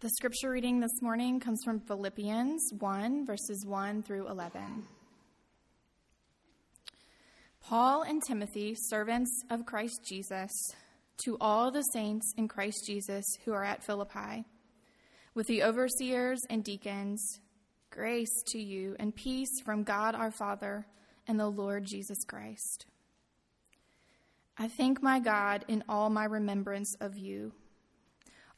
The 0.00 0.10
scripture 0.10 0.50
reading 0.50 0.78
this 0.78 1.02
morning 1.02 1.40
comes 1.40 1.60
from 1.64 1.80
Philippians 1.80 2.72
1, 2.78 3.26
verses 3.26 3.66
1 3.66 4.04
through 4.04 4.28
11. 4.28 4.84
Paul 7.60 8.02
and 8.02 8.22
Timothy, 8.24 8.76
servants 8.76 9.42
of 9.50 9.66
Christ 9.66 10.02
Jesus, 10.08 10.52
to 11.24 11.36
all 11.40 11.72
the 11.72 11.82
saints 11.82 12.32
in 12.36 12.46
Christ 12.46 12.84
Jesus 12.86 13.24
who 13.44 13.52
are 13.52 13.64
at 13.64 13.82
Philippi, 13.82 14.44
with 15.34 15.48
the 15.48 15.64
overseers 15.64 16.38
and 16.48 16.62
deacons, 16.62 17.40
grace 17.90 18.44
to 18.52 18.60
you 18.60 18.94
and 19.00 19.16
peace 19.16 19.60
from 19.64 19.82
God 19.82 20.14
our 20.14 20.30
Father 20.30 20.86
and 21.26 21.40
the 21.40 21.48
Lord 21.48 21.84
Jesus 21.84 22.22
Christ. 22.24 22.86
I 24.56 24.68
thank 24.68 25.02
my 25.02 25.18
God 25.18 25.64
in 25.66 25.82
all 25.88 26.08
my 26.08 26.24
remembrance 26.24 26.94
of 27.00 27.18
you 27.18 27.50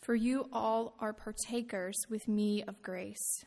for 0.00 0.14
you 0.14 0.46
all 0.52 0.94
are 1.00 1.12
partakers 1.12 1.96
with 2.08 2.28
me 2.28 2.62
of 2.62 2.82
grace, 2.82 3.44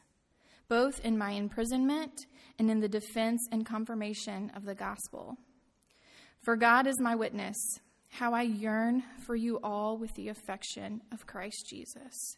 both 0.68 1.00
in 1.04 1.18
my 1.18 1.32
imprisonment 1.32 2.26
and 2.60 2.70
in 2.70 2.80
the 2.80 2.90
defense 2.90 3.48
and 3.52 3.66
confirmation 3.66 4.52
of 4.56 4.66
the 4.66 4.76
gospel. 4.76 5.36
For 6.44 6.56
God 6.56 6.88
is 6.88 7.00
my 7.00 7.16
witness, 7.16 7.58
how 8.10 8.34
I 8.34 8.42
yearn 8.44 9.04
for 9.26 9.36
you 9.36 9.60
all 9.64 9.98
with 9.98 10.14
the 10.16 10.30
affection 10.30 11.02
of 11.12 11.28
Christ 11.28 11.68
Jesus. 11.70 12.38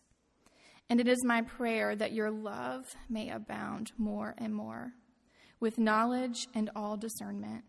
And 0.90 1.00
it 1.00 1.08
is 1.08 1.24
my 1.24 1.42
prayer 1.42 1.96
that 1.96 2.14
your 2.14 2.30
love 2.30 2.96
may 3.10 3.30
abound 3.30 3.92
more 3.98 4.36
and 4.38 4.54
more, 4.54 4.92
with 5.60 5.80
knowledge 5.80 6.48
and 6.54 6.70
all 6.76 6.98
discernment, 6.98 7.64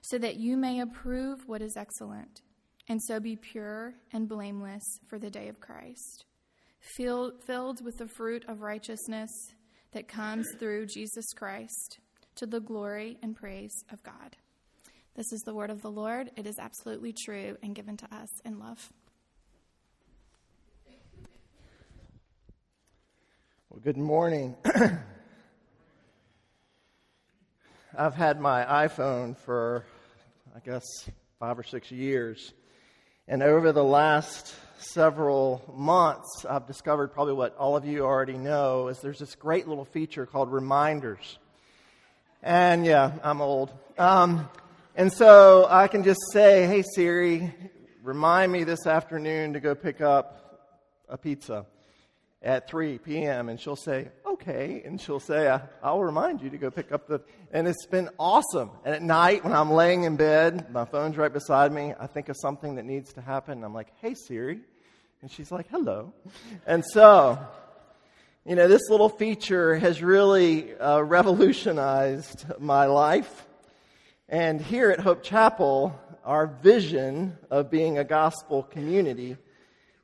so 0.00 0.18
that 0.18 0.36
you 0.36 0.56
may 0.56 0.80
approve 0.80 1.46
what 1.46 1.62
is 1.62 1.76
excellent 1.76 2.42
and 2.88 3.02
so 3.02 3.20
be 3.20 3.36
pure 3.36 3.94
and 4.12 4.28
blameless 4.28 5.00
for 5.08 5.18
the 5.18 5.30
day 5.30 5.48
of 5.48 5.60
Christ, 5.60 6.24
filled, 6.80 7.84
with 7.84 7.98
the 7.98 8.08
fruit 8.08 8.44
of 8.48 8.62
righteousness 8.62 9.30
that 9.92 10.08
comes 10.08 10.46
through 10.58 10.86
Jesus 10.86 11.32
Christ 11.34 11.98
to 12.36 12.46
the 12.46 12.60
glory 12.60 13.18
and 13.22 13.36
praise 13.36 13.84
of 13.92 14.02
God. 14.02 14.36
This 15.16 15.32
is 15.32 15.40
the 15.40 15.54
word 15.54 15.70
of 15.70 15.82
the 15.82 15.90
Lord. 15.90 16.30
It 16.36 16.46
is 16.46 16.58
absolutely 16.58 17.12
true 17.12 17.56
and 17.62 17.74
given 17.74 17.96
to 17.96 18.14
us 18.14 18.28
in 18.44 18.58
love. 18.58 18.92
Well, 23.68 23.80
good 23.82 23.96
morning. 23.96 24.56
I've 27.98 28.14
had 28.14 28.40
my 28.40 28.64
iPhone 28.86 29.36
for, 29.36 29.84
I 30.54 30.60
guess, 30.60 30.84
five 31.40 31.58
or 31.58 31.64
six 31.64 31.90
years. 31.90 32.52
And 33.30 33.42
over 33.42 33.72
the 33.72 33.84
last 33.84 34.54
several 34.78 35.62
months, 35.76 36.46
I've 36.48 36.66
discovered 36.66 37.08
probably 37.08 37.34
what 37.34 37.54
all 37.58 37.76
of 37.76 37.84
you 37.84 38.02
already 38.02 38.38
know 38.38 38.88
is 38.88 39.00
there's 39.00 39.18
this 39.18 39.34
great 39.34 39.68
little 39.68 39.84
feature 39.84 40.24
called 40.24 40.50
reminders. 40.50 41.38
And 42.42 42.86
yeah, 42.86 43.12
I'm 43.22 43.42
old. 43.42 43.70
Um, 43.98 44.48
and 44.96 45.12
so 45.12 45.66
I 45.68 45.88
can 45.88 46.04
just 46.04 46.20
say, 46.32 46.66
hey 46.66 46.82
Siri, 46.94 47.54
remind 48.02 48.50
me 48.50 48.64
this 48.64 48.86
afternoon 48.86 49.52
to 49.52 49.60
go 49.60 49.74
pick 49.74 50.00
up 50.00 50.70
a 51.06 51.18
pizza 51.18 51.66
at 52.42 52.68
3 52.68 52.98
p.m. 52.98 53.48
and 53.48 53.60
she'll 53.60 53.76
say, 53.76 54.08
okay. 54.26 54.82
And 54.84 55.00
she'll 55.00 55.20
say, 55.20 55.58
I'll 55.82 56.02
remind 56.02 56.40
you 56.40 56.50
to 56.50 56.58
go 56.58 56.70
pick 56.70 56.92
up 56.92 57.08
the. 57.08 57.20
And 57.52 57.66
it's 57.66 57.86
been 57.86 58.08
awesome. 58.18 58.70
And 58.84 58.94
at 58.94 59.02
night, 59.02 59.44
when 59.44 59.52
I'm 59.52 59.72
laying 59.72 60.04
in 60.04 60.16
bed, 60.16 60.70
my 60.70 60.84
phone's 60.84 61.16
right 61.16 61.32
beside 61.32 61.72
me, 61.72 61.94
I 61.98 62.06
think 62.06 62.28
of 62.28 62.36
something 62.40 62.76
that 62.76 62.84
needs 62.84 63.12
to 63.14 63.20
happen. 63.20 63.64
I'm 63.64 63.74
like, 63.74 63.88
hey, 64.00 64.14
Siri. 64.14 64.60
And 65.20 65.30
she's 65.30 65.50
like, 65.50 65.68
hello. 65.68 66.12
And 66.64 66.84
so, 66.84 67.38
you 68.46 68.54
know, 68.54 68.68
this 68.68 68.88
little 68.88 69.08
feature 69.08 69.76
has 69.76 70.00
really 70.00 70.76
uh, 70.76 71.00
revolutionized 71.00 72.44
my 72.60 72.86
life. 72.86 73.46
And 74.28 74.60
here 74.60 74.90
at 74.90 75.00
Hope 75.00 75.24
Chapel, 75.24 75.98
our 76.24 76.46
vision 76.46 77.36
of 77.50 77.68
being 77.70 77.98
a 77.98 78.04
gospel 78.04 78.62
community 78.62 79.38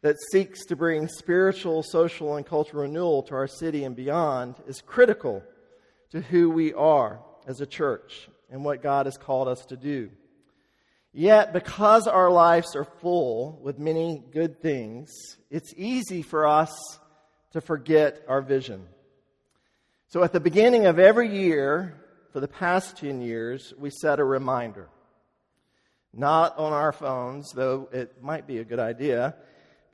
that 0.05 0.21
seeks 0.21 0.67
to 0.67 0.77
bring 0.77 1.09
spiritual, 1.09 1.83
social, 1.83 2.37
and 2.37 2.45
cultural 2.45 2.83
renewal 2.83 3.23
to 3.23 3.35
our 3.35 3.47
city 3.47 3.85
and 3.85 3.97
beyond 3.97 4.55
is 4.67 4.83
critical 4.83 5.43
to 6.11 6.21
who 6.21 6.51
we 6.51 6.75
are 6.75 7.21
as 7.47 7.63
a 7.63 7.67
church 7.67 8.29
and 8.51 8.63
what 8.63 8.83
God 8.83 9.07
has 9.07 9.17
called 9.17 9.49
us 9.49 9.65
to 9.65 9.79
do. 9.79 10.11
Yet, 11.15 11.55
because 11.55 12.07
our 12.07 12.31
lives 12.31 12.77
are 12.77 12.85
full 12.85 13.59
with 13.63 13.79
many 13.79 14.23
good 14.31 14.61
things, 14.61 15.11
it's 15.51 15.73
easy 15.75 16.21
for 16.21 16.47
us 16.47 16.99
to 17.53 17.63
forget 17.63 18.27
our 18.29 18.43
vision. 18.43 18.87
So, 20.09 20.23
at 20.23 20.35
the 20.35 20.41
beginning 20.41 20.85
of 20.85 20.99
every 20.99 21.35
year, 21.35 21.99
for 22.31 22.41
the 22.41 22.49
past 22.49 22.99
10 22.99 23.23
years, 23.23 23.73
we 23.79 23.89
set 23.89 24.21
a 24.21 24.25
reminder. 24.25 24.91
Not 26.13 26.59
on 26.59 26.75
our 26.75 26.93
phones, 26.93 27.53
though 27.53 27.89
it 27.91 28.23
might 28.23 28.47
be 28.47 28.59
a 28.59 28.65
good 28.65 28.79
idea, 28.79 29.35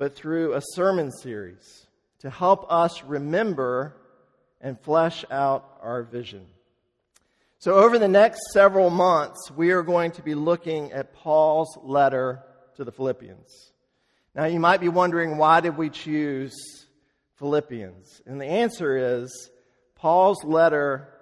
but 0.01 0.17
through 0.17 0.55
a 0.55 0.63
sermon 0.73 1.13
series 1.13 1.87
to 2.21 2.31
help 2.31 2.65
us 2.73 3.05
remember 3.05 3.95
and 4.59 4.81
flesh 4.81 5.27
out 5.31 5.79
our 5.83 6.03
vision. 6.03 6.47
So, 7.59 7.75
over 7.75 7.99
the 7.99 8.09
next 8.09 8.41
several 8.55 8.89
months, 8.89 9.51
we 9.55 9.73
are 9.73 9.83
going 9.83 10.13
to 10.13 10.23
be 10.23 10.35
looking 10.35 10.91
at 10.93 11.13
Paul's 11.13 11.77
letter 11.83 12.43
to 12.77 12.85
the 12.85 12.91
Philippians. 12.91 13.73
Now, 14.35 14.47
you 14.47 14.59
might 14.59 14.81
be 14.81 14.89
wondering 14.89 15.37
why 15.37 15.61
did 15.61 15.77
we 15.77 15.91
choose 15.91 16.55
Philippians? 17.35 18.23
And 18.25 18.41
the 18.41 18.47
answer 18.47 19.21
is 19.21 19.51
Paul's 19.97 20.43
letter 20.45 21.13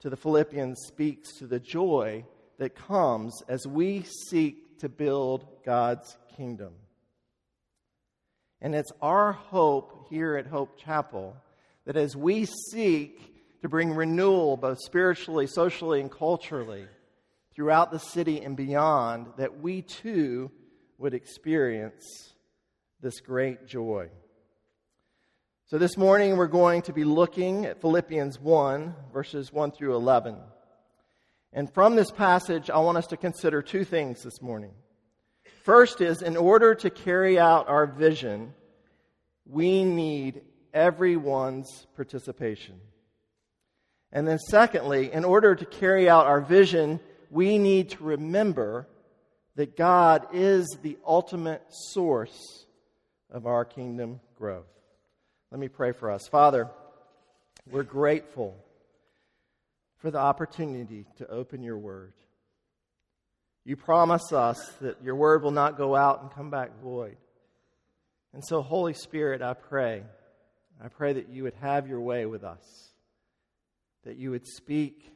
to 0.00 0.10
the 0.10 0.16
Philippians 0.16 0.76
speaks 0.88 1.34
to 1.38 1.46
the 1.46 1.60
joy 1.60 2.24
that 2.58 2.74
comes 2.74 3.44
as 3.46 3.64
we 3.64 4.02
seek 4.28 4.80
to 4.80 4.88
build 4.88 5.46
God's 5.64 6.18
kingdom. 6.36 6.72
And 8.64 8.74
it's 8.74 8.92
our 9.02 9.32
hope 9.32 10.06
here 10.08 10.36
at 10.38 10.46
Hope 10.46 10.78
Chapel 10.78 11.36
that 11.84 11.98
as 11.98 12.16
we 12.16 12.46
seek 12.46 13.60
to 13.60 13.68
bring 13.68 13.92
renewal, 13.92 14.56
both 14.56 14.78
spiritually, 14.80 15.46
socially, 15.46 16.00
and 16.00 16.10
culturally, 16.10 16.86
throughout 17.54 17.92
the 17.92 17.98
city 17.98 18.40
and 18.40 18.56
beyond, 18.56 19.26
that 19.36 19.60
we 19.60 19.82
too 19.82 20.50
would 20.96 21.12
experience 21.12 22.32
this 23.02 23.20
great 23.20 23.66
joy. 23.66 24.08
So, 25.66 25.76
this 25.76 25.98
morning 25.98 26.38
we're 26.38 26.46
going 26.46 26.80
to 26.82 26.94
be 26.94 27.04
looking 27.04 27.66
at 27.66 27.82
Philippians 27.82 28.40
1, 28.40 28.94
verses 29.12 29.52
1 29.52 29.72
through 29.72 29.94
11. 29.94 30.38
And 31.52 31.70
from 31.74 31.96
this 31.96 32.10
passage, 32.10 32.70
I 32.70 32.78
want 32.78 32.96
us 32.96 33.08
to 33.08 33.18
consider 33.18 33.60
two 33.60 33.84
things 33.84 34.22
this 34.22 34.40
morning. 34.40 34.72
First 35.62 36.00
is, 36.00 36.22
in 36.22 36.36
order 36.36 36.74
to 36.74 36.90
carry 36.90 37.38
out 37.38 37.68
our 37.68 37.86
vision, 37.86 38.54
we 39.46 39.84
need 39.84 40.42
everyone's 40.72 41.86
participation. 41.96 42.80
And 44.12 44.28
then, 44.28 44.38
secondly, 44.38 45.12
in 45.12 45.24
order 45.24 45.54
to 45.54 45.64
carry 45.64 46.08
out 46.08 46.26
our 46.26 46.40
vision, 46.40 47.00
we 47.30 47.58
need 47.58 47.90
to 47.90 48.04
remember 48.04 48.86
that 49.56 49.76
God 49.76 50.28
is 50.32 50.66
the 50.82 50.98
ultimate 51.06 51.62
source 51.68 52.66
of 53.30 53.46
our 53.46 53.64
kingdom 53.64 54.20
growth. 54.36 54.66
Let 55.50 55.60
me 55.60 55.68
pray 55.68 55.92
for 55.92 56.10
us. 56.10 56.26
Father, 56.28 56.68
we're 57.70 57.82
grateful 57.82 58.56
for 59.98 60.10
the 60.10 60.18
opportunity 60.18 61.06
to 61.16 61.28
open 61.28 61.62
your 61.62 61.78
word. 61.78 62.12
You 63.64 63.76
promise 63.76 64.32
us 64.32 64.70
that 64.80 65.02
your 65.02 65.14
word 65.14 65.42
will 65.42 65.50
not 65.50 65.78
go 65.78 65.96
out 65.96 66.22
and 66.22 66.30
come 66.30 66.50
back 66.50 66.78
void. 66.82 67.16
And 68.34 68.44
so, 68.44 68.60
Holy 68.60 68.92
Spirit, 68.92 69.40
I 69.40 69.54
pray, 69.54 70.02
I 70.82 70.88
pray 70.88 71.14
that 71.14 71.28
you 71.28 71.44
would 71.44 71.54
have 71.60 71.88
your 71.88 72.00
way 72.00 72.26
with 72.26 72.44
us, 72.44 72.90
that 74.04 74.16
you 74.16 74.30
would 74.32 74.46
speak 74.46 75.10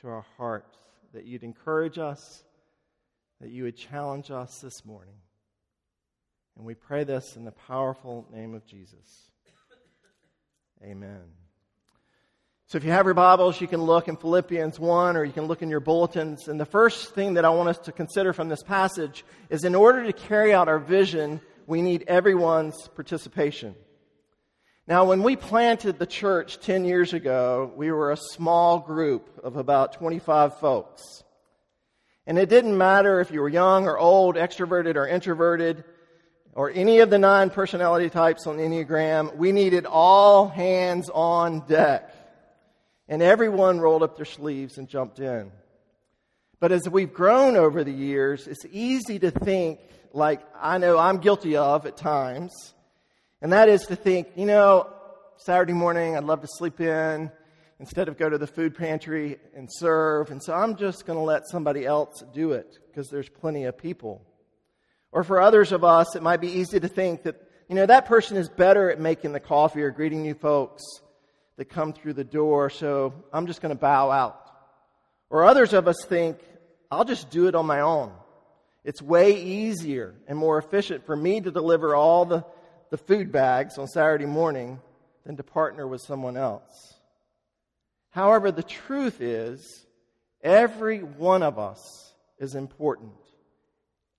to 0.00 0.08
our 0.08 0.24
hearts, 0.38 0.78
that 1.12 1.26
you'd 1.26 1.42
encourage 1.42 1.98
us, 1.98 2.44
that 3.40 3.50
you 3.50 3.64
would 3.64 3.76
challenge 3.76 4.30
us 4.30 4.60
this 4.60 4.84
morning. 4.84 5.16
And 6.56 6.64
we 6.64 6.74
pray 6.74 7.04
this 7.04 7.36
in 7.36 7.44
the 7.44 7.52
powerful 7.52 8.26
name 8.32 8.54
of 8.54 8.64
Jesus. 8.66 9.30
Amen. 10.82 11.49
So 12.70 12.76
if 12.76 12.84
you 12.84 12.92
have 12.92 13.04
your 13.04 13.14
Bibles, 13.14 13.60
you 13.60 13.66
can 13.66 13.82
look 13.82 14.06
in 14.06 14.16
Philippians 14.16 14.78
1 14.78 15.16
or 15.16 15.24
you 15.24 15.32
can 15.32 15.46
look 15.46 15.60
in 15.60 15.70
your 15.70 15.80
bulletins. 15.80 16.46
And 16.46 16.60
the 16.60 16.64
first 16.64 17.16
thing 17.16 17.34
that 17.34 17.44
I 17.44 17.48
want 17.48 17.68
us 17.68 17.78
to 17.78 17.90
consider 17.90 18.32
from 18.32 18.48
this 18.48 18.62
passage 18.62 19.24
is 19.48 19.64
in 19.64 19.74
order 19.74 20.04
to 20.04 20.12
carry 20.12 20.54
out 20.54 20.68
our 20.68 20.78
vision, 20.78 21.40
we 21.66 21.82
need 21.82 22.04
everyone's 22.06 22.86
participation. 22.94 23.74
Now, 24.86 25.04
when 25.04 25.24
we 25.24 25.34
planted 25.34 25.98
the 25.98 26.06
church 26.06 26.60
10 26.60 26.84
years 26.84 27.12
ago, 27.12 27.72
we 27.74 27.90
were 27.90 28.12
a 28.12 28.16
small 28.16 28.78
group 28.78 29.40
of 29.42 29.56
about 29.56 29.94
25 29.94 30.60
folks. 30.60 31.02
And 32.24 32.38
it 32.38 32.48
didn't 32.48 32.78
matter 32.78 33.20
if 33.20 33.32
you 33.32 33.40
were 33.40 33.48
young 33.48 33.88
or 33.88 33.98
old, 33.98 34.36
extroverted 34.36 34.94
or 34.94 35.08
introverted, 35.08 35.82
or 36.52 36.70
any 36.70 37.00
of 37.00 37.10
the 37.10 37.18
nine 37.18 37.50
personality 37.50 38.10
types 38.10 38.46
on 38.46 38.58
the 38.58 38.62
Enneagram. 38.62 39.34
We 39.34 39.50
needed 39.50 39.86
all 39.86 40.46
hands 40.46 41.10
on 41.12 41.66
deck 41.66 42.14
and 43.10 43.22
everyone 43.22 43.80
rolled 43.80 44.04
up 44.04 44.16
their 44.16 44.24
sleeves 44.24 44.78
and 44.78 44.88
jumped 44.88 45.18
in. 45.18 45.50
But 46.60 46.70
as 46.70 46.88
we've 46.88 47.12
grown 47.12 47.56
over 47.56 47.82
the 47.82 47.92
years, 47.92 48.46
it's 48.46 48.64
easy 48.70 49.18
to 49.18 49.32
think, 49.32 49.80
like 50.12 50.40
I 50.58 50.78
know 50.78 50.96
I'm 50.96 51.18
guilty 51.18 51.56
of 51.56 51.86
at 51.86 51.96
times, 51.96 52.52
and 53.42 53.52
that 53.52 53.68
is 53.68 53.82
to 53.86 53.96
think, 53.96 54.28
you 54.36 54.46
know, 54.46 54.88
Saturday 55.38 55.72
morning 55.72 56.16
I'd 56.16 56.24
love 56.24 56.40
to 56.42 56.48
sleep 56.48 56.80
in 56.80 57.32
instead 57.80 58.08
of 58.08 58.16
go 58.16 58.28
to 58.28 58.38
the 58.38 58.46
food 58.46 58.76
pantry 58.76 59.38
and 59.56 59.68
serve, 59.70 60.30
and 60.30 60.40
so 60.40 60.54
I'm 60.54 60.76
just 60.76 61.04
going 61.04 61.18
to 61.18 61.24
let 61.24 61.48
somebody 61.48 61.84
else 61.84 62.22
do 62.32 62.52
it 62.52 62.78
because 62.86 63.08
there's 63.08 63.28
plenty 63.28 63.64
of 63.64 63.76
people. 63.76 64.24
Or 65.10 65.24
for 65.24 65.40
others 65.40 65.72
of 65.72 65.82
us, 65.82 66.14
it 66.14 66.22
might 66.22 66.40
be 66.40 66.52
easy 66.52 66.78
to 66.78 66.86
think 66.86 67.24
that, 67.24 67.42
you 67.68 67.74
know, 67.74 67.86
that 67.86 68.06
person 68.06 68.36
is 68.36 68.48
better 68.48 68.88
at 68.88 69.00
making 69.00 69.32
the 69.32 69.40
coffee 69.40 69.82
or 69.82 69.90
greeting 69.90 70.22
new 70.22 70.34
folks 70.34 70.84
that 71.56 71.66
come 71.66 71.92
through 71.92 72.14
the 72.14 72.24
door, 72.24 72.70
so 72.70 73.12
I'm 73.32 73.46
just 73.46 73.60
going 73.60 73.74
to 73.74 73.80
bow 73.80 74.10
out. 74.10 74.50
Or 75.28 75.44
others 75.44 75.72
of 75.72 75.86
us 75.88 76.04
think, 76.04 76.38
I'll 76.90 77.04
just 77.04 77.30
do 77.30 77.46
it 77.46 77.54
on 77.54 77.66
my 77.66 77.80
own. 77.80 78.12
It's 78.84 79.02
way 79.02 79.42
easier 79.42 80.14
and 80.26 80.38
more 80.38 80.58
efficient 80.58 81.04
for 81.06 81.14
me 81.14 81.40
to 81.40 81.50
deliver 81.50 81.94
all 81.94 82.24
the, 82.24 82.44
the 82.90 82.96
food 82.96 83.30
bags 83.30 83.78
on 83.78 83.86
Saturday 83.86 84.26
morning 84.26 84.80
than 85.24 85.36
to 85.36 85.42
partner 85.42 85.86
with 85.86 86.00
someone 86.00 86.36
else. 86.36 86.94
However, 88.10 88.50
the 88.50 88.62
truth 88.62 89.20
is, 89.20 89.86
every 90.42 91.00
one 91.00 91.42
of 91.42 91.58
us 91.58 92.12
is 92.38 92.54
important 92.54 93.12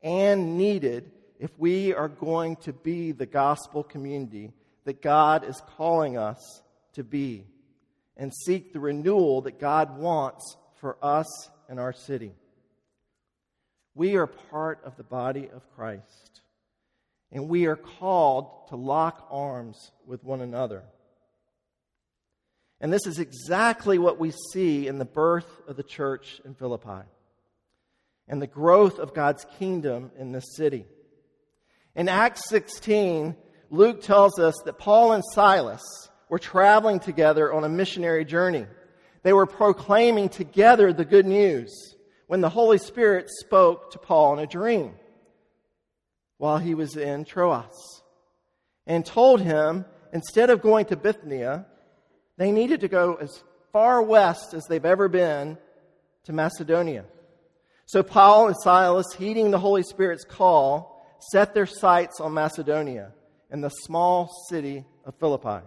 and 0.01 0.57
needed 0.57 1.12
if 1.39 1.51
we 1.57 1.94
are 1.94 2.07
going 2.07 2.56
to 2.57 2.72
be 2.72 3.12
the 3.12 3.25
gospel 3.25 3.83
community 3.83 4.54
that 4.86 5.01
God 5.01 5.44
is 5.44 5.62
calling 5.75 6.18
us 6.18 6.62
to 6.93 7.03
be 7.03 7.45
and 8.17 8.31
seek 8.45 8.73
the 8.73 8.79
renewal 8.79 9.41
that 9.41 9.59
God 9.59 9.97
wants 9.97 10.57
for 10.75 10.97
us 11.01 11.49
and 11.69 11.79
our 11.79 11.93
city. 11.93 12.33
We 13.95 14.15
are 14.15 14.27
part 14.27 14.81
of 14.85 14.95
the 14.97 15.03
body 15.03 15.49
of 15.53 15.69
Christ, 15.75 16.41
and 17.31 17.49
we 17.49 17.65
are 17.65 17.75
called 17.75 18.67
to 18.69 18.75
lock 18.75 19.27
arms 19.29 19.91
with 20.05 20.23
one 20.23 20.41
another. 20.41 20.83
And 22.79 22.91
this 22.91 23.05
is 23.05 23.19
exactly 23.19 23.99
what 23.99 24.19
we 24.19 24.33
see 24.53 24.87
in 24.87 24.97
the 24.97 25.05
birth 25.05 25.61
of 25.67 25.75
the 25.75 25.83
church 25.83 26.41
in 26.45 26.55
Philippi 26.55 27.05
and 28.27 28.41
the 28.41 28.47
growth 28.47 28.97
of 28.97 29.13
God's 29.13 29.45
kingdom 29.59 30.11
in 30.17 30.31
this 30.31 30.55
city. 30.55 30.85
In 31.95 32.07
Acts 32.07 32.47
16, 32.49 33.35
Luke 33.69 34.01
tells 34.01 34.39
us 34.39 34.55
that 34.65 34.79
Paul 34.79 35.11
and 35.11 35.23
Silas 35.33 35.81
were 36.31 36.39
traveling 36.39 37.01
together 37.01 37.51
on 37.51 37.66
a 37.66 37.69
missionary 37.69 38.24
journey. 38.24 38.66
They 39.22 39.33
were 39.33 39.45
proclaiming 39.45 40.30
together 40.30 40.94
the 40.94 41.04
good 41.04 41.25
news 41.25 41.98
when 42.28 42.39
the 42.39 42.48
Holy 42.48 42.78
Spirit 42.78 43.30
spoke 43.30 43.92
to 43.92 44.00
Paul 44.00 44.33
in 44.33 44.39
a 44.39 44.48
dream 44.48 44.94
while 46.38 46.57
he 46.57 46.74
was 46.74 46.95
in 46.95 47.25
Troas 47.25 48.01
and 48.88 49.06
told 49.06 49.42
him 49.42 49.83
instead 50.13 50.50
of 50.50 50.62
going 50.62 50.86
to 50.86 50.95
Bithynia, 50.95 51.66
they 52.38 52.54
needed 52.54 52.80
to 52.80 52.88
go 52.88 53.16
as 53.16 53.44
far 53.74 54.01
west 54.01 54.54
as 54.54 54.63
they've 54.69 54.86
ever 54.86 55.10
been 55.10 55.57
to 56.24 56.31
Macedonia. 56.31 57.04
So 57.88 58.04
Paul 58.04 58.48
and 58.48 58.56
Silas, 58.63 59.13
heeding 59.18 59.51
the 59.51 59.60
Holy 59.60 59.83
Spirit's 59.83 60.24
call, 60.24 61.06
set 61.33 61.54
their 61.54 61.66
sights 61.66 62.22
on 62.22 62.33
Macedonia 62.33 63.12
and 63.50 63.62
the 63.62 63.69
small 63.69 64.31
city 64.48 64.86
of 65.04 65.13
Philippi. 65.16 65.66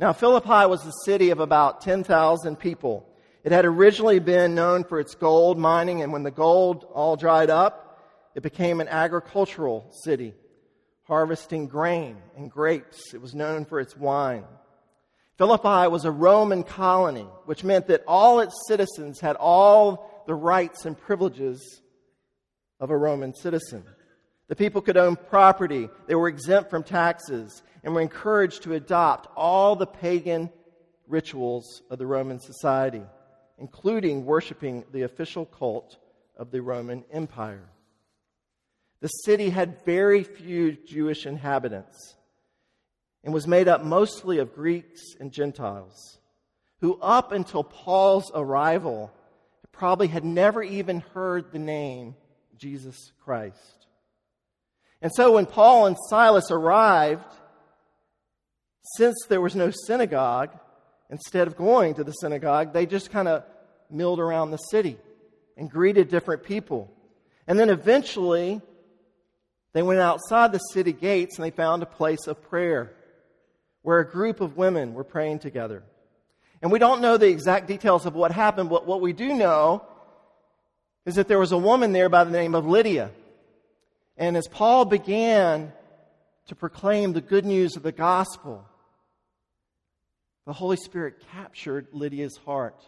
Now, 0.00 0.14
Philippi 0.14 0.66
was 0.66 0.86
a 0.86 0.92
city 1.04 1.28
of 1.28 1.40
about 1.40 1.82
10,000 1.82 2.56
people. 2.56 3.06
It 3.44 3.52
had 3.52 3.66
originally 3.66 4.18
been 4.18 4.54
known 4.54 4.82
for 4.84 4.98
its 4.98 5.14
gold 5.14 5.58
mining, 5.58 6.00
and 6.00 6.10
when 6.10 6.22
the 6.22 6.30
gold 6.30 6.86
all 6.94 7.16
dried 7.16 7.50
up, 7.50 8.02
it 8.34 8.42
became 8.42 8.80
an 8.80 8.88
agricultural 8.88 9.90
city, 10.04 10.32
harvesting 11.02 11.66
grain 11.66 12.16
and 12.34 12.50
grapes. 12.50 13.12
It 13.12 13.20
was 13.20 13.34
known 13.34 13.66
for 13.66 13.78
its 13.78 13.94
wine. 13.94 14.44
Philippi 15.36 15.86
was 15.88 16.06
a 16.06 16.10
Roman 16.10 16.62
colony, 16.62 17.28
which 17.44 17.62
meant 17.62 17.86
that 17.88 18.02
all 18.06 18.40
its 18.40 18.54
citizens 18.68 19.20
had 19.20 19.36
all 19.36 20.24
the 20.26 20.34
rights 20.34 20.86
and 20.86 20.98
privileges 20.98 21.82
of 22.78 22.88
a 22.88 22.96
Roman 22.96 23.34
citizen. 23.34 23.84
The 24.48 24.56
people 24.56 24.80
could 24.80 24.96
own 24.96 25.16
property, 25.16 25.90
they 26.06 26.14
were 26.14 26.28
exempt 26.28 26.70
from 26.70 26.84
taxes, 26.84 27.62
and 27.82 27.94
were 27.94 28.00
encouraged 28.00 28.62
to 28.62 28.74
adopt 28.74 29.28
all 29.36 29.76
the 29.76 29.86
pagan 29.86 30.50
rituals 31.06 31.82
of 31.90 31.98
the 31.98 32.06
Roman 32.06 32.40
society, 32.40 33.02
including 33.58 34.24
worshiping 34.24 34.84
the 34.92 35.02
official 35.02 35.46
cult 35.46 35.96
of 36.36 36.50
the 36.50 36.62
Roman 36.62 37.04
Empire. 37.12 37.68
The 39.00 39.08
city 39.08 39.50
had 39.50 39.84
very 39.84 40.22
few 40.22 40.72
Jewish 40.72 41.26
inhabitants 41.26 42.16
and 43.24 43.34
was 43.34 43.46
made 43.46 43.68
up 43.68 43.82
mostly 43.82 44.38
of 44.38 44.54
Greeks 44.54 45.00
and 45.18 45.32
Gentiles, 45.32 46.18
who, 46.80 46.98
up 47.00 47.32
until 47.32 47.64
Paul's 47.64 48.30
arrival, 48.34 49.12
probably 49.72 50.08
had 50.08 50.24
never 50.24 50.62
even 50.62 51.00
heard 51.00 51.52
the 51.52 51.58
name 51.58 52.14
Jesus 52.58 53.12
Christ. 53.24 53.86
And 55.00 55.10
so 55.14 55.32
when 55.32 55.46
Paul 55.46 55.86
and 55.86 55.96
Silas 56.08 56.50
arrived, 56.50 57.24
since 58.82 59.16
there 59.28 59.40
was 59.40 59.54
no 59.54 59.70
synagogue, 59.70 60.50
instead 61.10 61.46
of 61.46 61.56
going 61.56 61.94
to 61.94 62.04
the 62.04 62.12
synagogue, 62.12 62.72
they 62.72 62.86
just 62.86 63.10
kind 63.10 63.28
of 63.28 63.44
milled 63.90 64.20
around 64.20 64.50
the 64.50 64.56
city 64.56 64.96
and 65.56 65.70
greeted 65.70 66.08
different 66.08 66.42
people. 66.42 66.90
And 67.46 67.58
then 67.58 67.68
eventually, 67.68 68.60
they 69.72 69.82
went 69.82 70.00
outside 70.00 70.52
the 70.52 70.58
city 70.58 70.92
gates 70.92 71.36
and 71.36 71.44
they 71.44 71.50
found 71.50 71.82
a 71.82 71.86
place 71.86 72.26
of 72.26 72.42
prayer 72.42 72.92
where 73.82 73.98
a 73.98 74.08
group 74.08 74.40
of 74.40 74.56
women 74.56 74.94
were 74.94 75.04
praying 75.04 75.38
together. 75.40 75.82
And 76.62 76.70
we 76.70 76.78
don't 76.78 77.00
know 77.00 77.16
the 77.16 77.28
exact 77.28 77.66
details 77.66 78.06
of 78.06 78.14
what 78.14 78.32
happened, 78.32 78.68
but 78.68 78.86
what 78.86 79.00
we 79.00 79.12
do 79.12 79.34
know 79.34 79.82
is 81.06 81.14
that 81.14 81.28
there 81.28 81.38
was 81.38 81.52
a 81.52 81.58
woman 81.58 81.92
there 81.92 82.08
by 82.08 82.24
the 82.24 82.30
name 82.30 82.54
of 82.54 82.66
Lydia. 82.66 83.10
And 84.16 84.36
as 84.36 84.46
Paul 84.46 84.84
began 84.84 85.72
to 86.48 86.54
proclaim 86.54 87.12
the 87.12 87.22
good 87.22 87.46
news 87.46 87.76
of 87.76 87.82
the 87.82 87.92
gospel, 87.92 88.66
the 90.46 90.52
Holy 90.52 90.76
Spirit 90.76 91.22
captured 91.32 91.88
Lydia's 91.92 92.38
heart. 92.44 92.80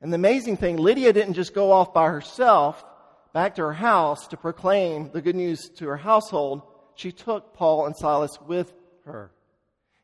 And 0.00 0.12
the 0.12 0.16
amazing 0.16 0.56
thing, 0.56 0.76
Lydia 0.76 1.12
didn't 1.12 1.34
just 1.34 1.54
go 1.54 1.70
off 1.70 1.94
by 1.94 2.08
herself 2.08 2.84
back 3.32 3.54
to 3.54 3.62
her 3.62 3.72
house 3.72 4.26
to 4.28 4.36
proclaim 4.36 5.10
the 5.12 5.22
good 5.22 5.36
news 5.36 5.68
to 5.76 5.86
her 5.88 5.96
household. 5.96 6.62
She 6.96 7.12
took 7.12 7.54
Paul 7.54 7.86
and 7.86 7.96
Silas 7.96 8.38
with 8.46 8.72
her. 9.04 9.30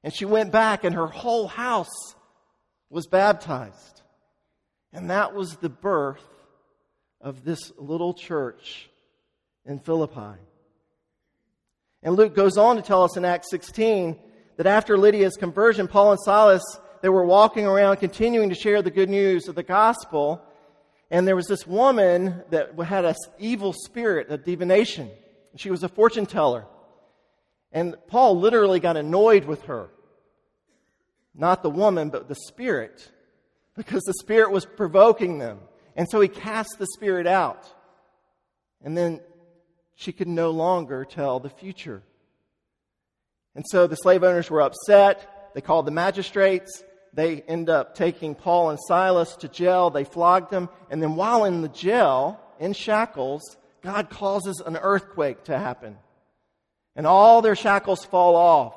And 0.03 0.15
she 0.15 0.25
went 0.25 0.53
back, 0.53 0.85
and 0.85 0.95
her 0.95 1.09
whole 1.09 1.49
house 1.49 2.15
was 2.89 3.07
baptized. 3.07 4.03
And 4.93 5.11
that 5.11 5.35
was 5.35 5.57
the 5.57 5.69
birth 5.69 6.25
of 7.21 7.45
this 7.45 7.73
little 7.77 8.15
church 8.15 8.89
in 9.67 9.81
Philippi. 9.81 10.39
And 12.03 12.15
Luke 12.15 12.35
goes 12.35 12.57
on 12.57 12.77
to 12.77 12.83
tell 12.83 13.03
us 13.03 13.17
in 13.17 13.25
Acts 13.25 13.51
16 13.51 14.17
that 14.59 14.67
after 14.67 14.99
Lydia's 14.99 15.37
conversion, 15.37 15.87
Paul 15.87 16.11
and 16.11 16.21
Silas, 16.21 16.63
they 17.01 17.09
were 17.09 17.25
walking 17.25 17.65
around 17.65 17.99
continuing 17.99 18.49
to 18.49 18.57
share 18.57 18.83
the 18.83 18.91
good 18.91 19.09
news 19.09 19.47
of 19.47 19.55
the 19.55 19.63
gospel. 19.63 20.43
And 21.11 21.27
there 21.27 21.37
was 21.37 21.47
this 21.47 21.65
woman 21.65 22.43
that 22.51 22.77
had 22.81 23.05
an 23.05 23.15
evil 23.39 23.73
spirit, 23.73 24.27
a 24.31 24.37
divination. 24.37 25.11
She 25.57 25.71
was 25.71 25.85
a 25.85 25.89
fortune 25.89 26.27
teller. 26.27 26.67
And 27.71 27.95
Paul 28.09 28.41
literally 28.41 28.81
got 28.81 28.97
annoyed 28.97 29.45
with 29.45 29.63
her. 29.63 29.91
Not 31.35 31.63
the 31.63 31.71
woman, 31.71 32.11
but 32.11 32.27
the 32.27 32.35
spirit. 32.35 33.13
Because 33.77 34.03
the 34.03 34.15
spirit 34.15 34.51
was 34.51 34.67
provoking 34.67 35.39
them. 35.39 35.61
And 35.95 36.09
so 36.11 36.21
he 36.21 36.27
cast 36.27 36.79
the 36.81 36.87
spirit 36.95 37.29
out. 37.29 37.65
And 38.83 38.97
then 38.97 39.21
she 39.95 40.11
could 40.13 40.27
no 40.27 40.51
longer 40.51 41.05
tell 41.05 41.39
the 41.39 41.49
future. 41.49 42.03
And 43.59 43.67
so 43.69 43.89
the 43.89 43.97
slave 43.97 44.23
owners 44.23 44.49
were 44.49 44.63
upset. 44.63 45.51
They 45.53 45.61
called 45.61 45.85
the 45.85 45.91
magistrates, 45.91 46.85
they 47.13 47.41
end 47.41 47.69
up 47.69 47.97
taking 47.97 48.37
Paul 48.37 48.71
and 48.71 48.79
Silas 48.87 49.35
to 49.39 49.49
jail. 49.49 49.91
They 49.91 50.05
flogged 50.05 50.53
them. 50.53 50.69
And 50.91 51.03
then 51.03 51.17
while 51.17 51.45
in 51.45 51.63
the 51.63 51.69
jail, 51.69 52.39
in 52.61 52.73
shackles, 52.73 53.57
God 53.83 54.11
causes 54.11 54.63
an 54.65 54.77
earthquake 54.77 55.43
to 55.47 55.59
happen. 55.59 55.97
And 56.95 57.05
all 57.05 57.43
their 57.43 57.57
shackles 57.57 58.05
fall 58.05 58.37
off. 58.37 58.75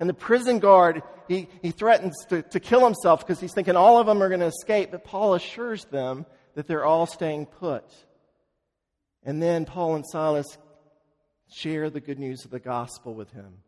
And 0.00 0.08
the 0.08 0.14
prison 0.14 0.60
guard, 0.60 1.02
he, 1.28 1.46
he 1.60 1.70
threatens 1.70 2.14
to, 2.30 2.40
to 2.40 2.58
kill 2.58 2.82
himself 2.82 3.20
because 3.20 3.38
he's 3.38 3.52
thinking 3.52 3.76
all 3.76 3.98
of 3.98 4.06
them 4.06 4.22
are 4.22 4.30
going 4.30 4.40
to 4.40 4.46
escape. 4.46 4.92
But 4.92 5.04
Paul 5.04 5.34
assures 5.34 5.84
them 5.84 6.24
that 6.54 6.66
they're 6.66 6.86
all 6.86 7.04
staying 7.04 7.44
put. 7.44 7.84
And 9.24 9.42
then 9.42 9.66
Paul 9.66 9.96
and 9.96 10.06
Silas 10.06 10.56
share 11.50 11.90
the 11.90 12.00
good 12.00 12.18
news 12.18 12.46
of 12.46 12.50
the 12.50 12.60
gospel 12.60 13.12
with 13.12 13.30
him. 13.32 13.58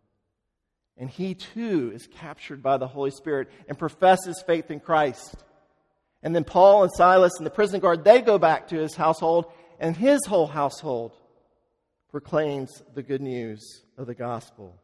And 0.96 1.10
he 1.10 1.34
too 1.34 1.90
is 1.94 2.06
captured 2.06 2.62
by 2.62 2.76
the 2.76 2.86
Holy 2.86 3.10
Spirit 3.10 3.50
and 3.68 3.78
professes 3.78 4.42
faith 4.46 4.70
in 4.70 4.80
Christ. 4.80 5.36
And 6.22 6.34
then 6.34 6.44
Paul 6.44 6.84
and 6.84 6.92
Silas 6.94 7.32
and 7.36 7.46
the 7.46 7.50
prison 7.50 7.80
guard, 7.80 8.04
they 8.04 8.20
go 8.20 8.38
back 8.38 8.68
to 8.68 8.76
his 8.76 8.94
household, 8.94 9.46
and 9.80 9.96
his 9.96 10.24
whole 10.24 10.46
household 10.46 11.12
proclaims 12.10 12.82
the 12.94 13.02
good 13.02 13.20
news 13.20 13.82
of 13.98 14.06
the 14.06 14.14
gospel. 14.14 14.80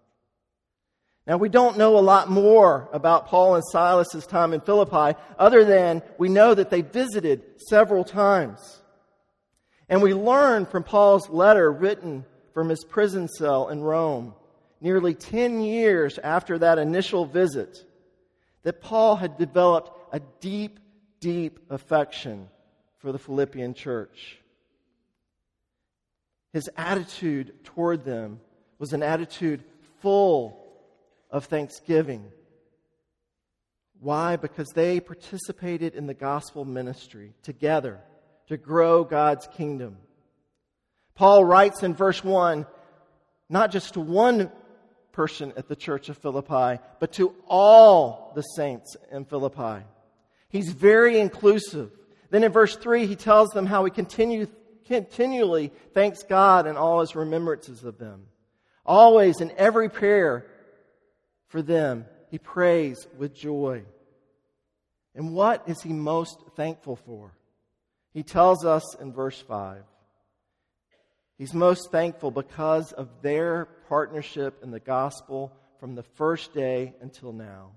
Now, 1.27 1.37
we 1.37 1.49
don't 1.49 1.79
know 1.79 1.97
a 1.97 2.01
lot 2.01 2.29
more 2.29 2.89
about 2.93 3.29
Paul 3.29 3.55
and 3.55 3.65
Silas's 3.71 4.27
time 4.27 4.53
in 4.53 4.61
Philippi, 4.61 5.17
other 5.39 5.65
than 5.65 6.03
we 6.19 6.29
know 6.29 6.55
that 6.55 6.71
they 6.71 6.81
visited 6.81 7.43
several 7.69 8.03
times. 8.03 8.83
And 9.89 10.03
we 10.03 10.13
learn 10.13 10.67
from 10.67 10.83
Paul's 10.83 11.29
letter 11.29 11.71
written 11.71 12.25
from 12.53 12.69
his 12.69 12.85
prison 12.85 13.29
cell 13.29 13.69
in 13.69 13.81
Rome 13.81 14.35
nearly 14.81 15.15
10 15.15 15.61
years 15.61 16.19
after 16.19 16.59
that 16.59 16.79
initial 16.79 17.27
visit, 17.27 17.85
that 18.63 18.81
Paul 18.81 19.17
had 19.17 19.39
developed 19.39 19.91
a 20.13 20.21
deep, 20.41 20.81
deep 21.21 21.59
affection 21.71 22.49
for 22.99 23.13
the 23.13 23.19
Philippian 23.19 23.75
church. 23.75 24.39
His 26.53 26.69
attitude 26.77 27.65
toward 27.65 28.05
them 28.05 28.41
was 28.79 28.93
an 28.93 29.03
attitude 29.03 29.63
full 30.01 30.67
of 31.31 31.45
thanksgiving. 31.45 32.25
Why? 34.01 34.37
Because 34.37 34.69
they 34.75 34.99
participated 34.99 35.95
in 35.95 36.07
the 36.07 36.15
gospel 36.15 36.65
ministry 36.65 37.35
together 37.43 38.01
to 38.49 38.57
grow 38.57 39.05
God's 39.05 39.47
kingdom. 39.47 39.99
Paul 41.15 41.45
writes 41.45 41.83
in 41.83 41.95
verse 41.95 42.25
1 42.25 42.67
not 43.51 43.73
just 43.73 43.95
to 43.95 44.01
one 44.01 44.51
person 45.13 45.53
at 45.57 45.69
the 45.69 45.77
church 45.77 46.09
of 46.09 46.19
Philippi, 46.19 46.81
but 46.99 47.13
to 47.13 47.35
all 47.47 48.33
the 48.35 48.43
saints 48.43 48.97
in 49.11 49.25
Philippi. 49.25 49.85
He's 50.49 50.71
very 50.71 51.19
inclusive. 51.21 51.91
Then 52.31 52.45
in 52.45 52.53
verse 52.53 52.77
3, 52.77 53.07
he 53.07 53.17
tells 53.17 53.51
them 53.51 53.67
how 53.67 53.85
he 53.85 53.91
continue, 53.91 54.47
continually 54.87 55.73
thanks 55.95 56.23
God 56.23 56.67
in 56.67 56.77
all 56.77 57.01
his 57.01 57.17
remembrances 57.17 57.85
of 57.85 57.99
them. 57.99 58.27
Always 58.85 59.41
in 59.41 59.53
every 59.57 59.89
prayer 59.89 60.47
for 61.49 61.63
them, 61.63 62.07
he 62.31 62.39
prays 62.39 63.07
with 63.17 63.35
joy. 63.35 63.83
And 65.15 65.35
what 65.35 65.69
is 65.69 65.83
he 65.83 65.93
most 65.93 66.39
thankful 66.57 66.97
for? 66.97 67.33
He 68.13 68.23
tells 68.23 68.65
us 68.65 68.97
in 69.01 69.13
verse 69.13 69.41
5 69.41 69.83
He's 71.41 71.55
most 71.55 71.91
thankful 71.91 72.31
because 72.31 72.93
of 72.93 73.09
their 73.23 73.65
partnership 73.89 74.63
in 74.63 74.73
the 74.73 74.79
gospel 74.79 75.51
from 75.79 75.95
the 75.95 76.03
first 76.03 76.53
day 76.53 76.93
until 77.01 77.33
now. 77.33 77.71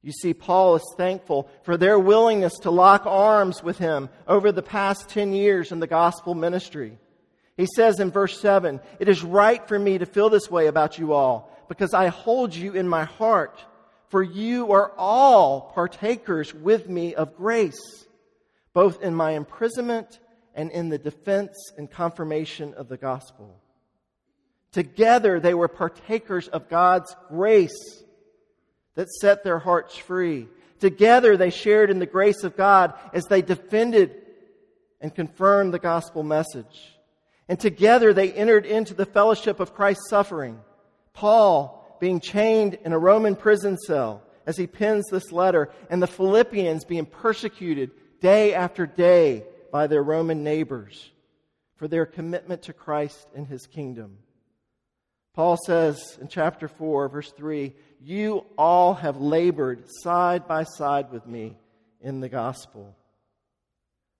You 0.00 0.10
see, 0.10 0.32
Paul 0.32 0.76
is 0.76 0.94
thankful 0.96 1.50
for 1.64 1.76
their 1.76 1.98
willingness 1.98 2.54
to 2.60 2.70
lock 2.70 3.04
arms 3.04 3.62
with 3.62 3.76
him 3.76 4.08
over 4.26 4.52
the 4.52 4.62
past 4.62 5.10
10 5.10 5.34
years 5.34 5.70
in 5.70 5.80
the 5.80 5.86
gospel 5.86 6.34
ministry. 6.34 6.96
He 7.58 7.66
says 7.76 8.00
in 8.00 8.10
verse 8.10 8.40
7 8.40 8.80
It 8.98 9.10
is 9.10 9.22
right 9.22 9.68
for 9.68 9.78
me 9.78 9.98
to 9.98 10.06
feel 10.06 10.30
this 10.30 10.50
way 10.50 10.66
about 10.68 10.98
you 10.98 11.12
all, 11.12 11.54
because 11.68 11.92
I 11.92 12.06
hold 12.06 12.54
you 12.54 12.72
in 12.72 12.88
my 12.88 13.04
heart, 13.04 13.62
for 14.08 14.22
you 14.22 14.72
are 14.72 14.92
all 14.96 15.72
partakers 15.74 16.54
with 16.54 16.88
me 16.88 17.14
of 17.14 17.36
grace, 17.36 18.06
both 18.72 19.02
in 19.02 19.14
my 19.14 19.32
imprisonment 19.32 20.20
and 20.54 20.70
in 20.70 20.88
the 20.88 20.98
defense 20.98 21.72
and 21.76 21.90
confirmation 21.90 22.74
of 22.74 22.88
the 22.88 22.96
gospel. 22.96 23.60
Together, 24.72 25.38
they 25.38 25.54
were 25.54 25.68
partakers 25.68 26.48
of 26.48 26.68
God's 26.68 27.14
grace 27.28 28.02
that 28.94 29.08
set 29.08 29.44
their 29.44 29.58
hearts 29.58 29.96
free. 29.96 30.48
Together, 30.80 31.36
they 31.36 31.50
shared 31.50 31.90
in 31.90 31.98
the 31.98 32.06
grace 32.06 32.44
of 32.44 32.56
God 32.56 32.94
as 33.12 33.24
they 33.24 33.42
defended 33.42 34.14
and 35.00 35.14
confirmed 35.14 35.72
the 35.72 35.78
gospel 35.78 36.22
message. 36.22 36.96
And 37.48 37.58
together, 37.58 38.12
they 38.12 38.32
entered 38.32 38.66
into 38.66 38.94
the 38.94 39.06
fellowship 39.06 39.60
of 39.60 39.74
Christ's 39.74 40.08
suffering. 40.08 40.60
Paul 41.12 41.96
being 42.00 42.20
chained 42.20 42.74
in 42.84 42.92
a 42.92 42.98
Roman 42.98 43.36
prison 43.36 43.76
cell 43.78 44.22
as 44.46 44.56
he 44.56 44.66
pens 44.66 45.04
this 45.10 45.32
letter, 45.32 45.70
and 45.88 46.02
the 46.02 46.06
Philippians 46.06 46.84
being 46.84 47.06
persecuted 47.06 47.90
day 48.20 48.54
after 48.54 48.86
day 48.86 49.44
by 49.74 49.88
their 49.88 50.04
Roman 50.04 50.44
neighbors 50.44 51.10
for 51.74 51.88
their 51.88 52.06
commitment 52.06 52.62
to 52.62 52.72
Christ 52.72 53.26
and 53.34 53.44
his 53.44 53.66
kingdom. 53.66 54.18
Paul 55.34 55.56
says 55.66 56.16
in 56.20 56.28
chapter 56.28 56.68
4, 56.68 57.08
verse 57.08 57.32
3 57.32 57.74
You 58.00 58.44
all 58.56 58.94
have 58.94 59.16
labored 59.16 59.86
side 59.88 60.46
by 60.46 60.62
side 60.62 61.10
with 61.10 61.26
me 61.26 61.56
in 62.00 62.20
the 62.20 62.28
gospel. 62.28 62.96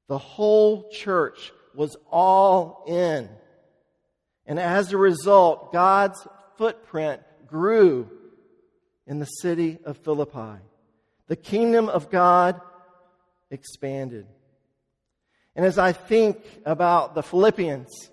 The 0.09 0.19
whole 0.19 0.91
church 0.91 1.53
was 1.73 1.97
all 2.11 2.83
in. 2.89 3.29
And 4.47 4.59
as 4.59 4.93
a 4.93 4.99
result, 4.99 5.73
God's 5.73 6.27
footprint 6.57 7.23
grew 7.47 8.11
in 9.07 9.21
the 9.21 9.27
city 9.27 9.79
of 9.85 9.99
Philippi. 9.99 10.59
The 11.29 11.37
kingdom 11.37 11.89
of 11.89 12.11
God 12.11 12.61
expanded. 13.53 14.27
And 15.57 15.65
as 15.65 15.79
I 15.79 15.93
think 15.93 16.45
about 16.67 17.15
the 17.15 17.23
Philippians 17.23 18.11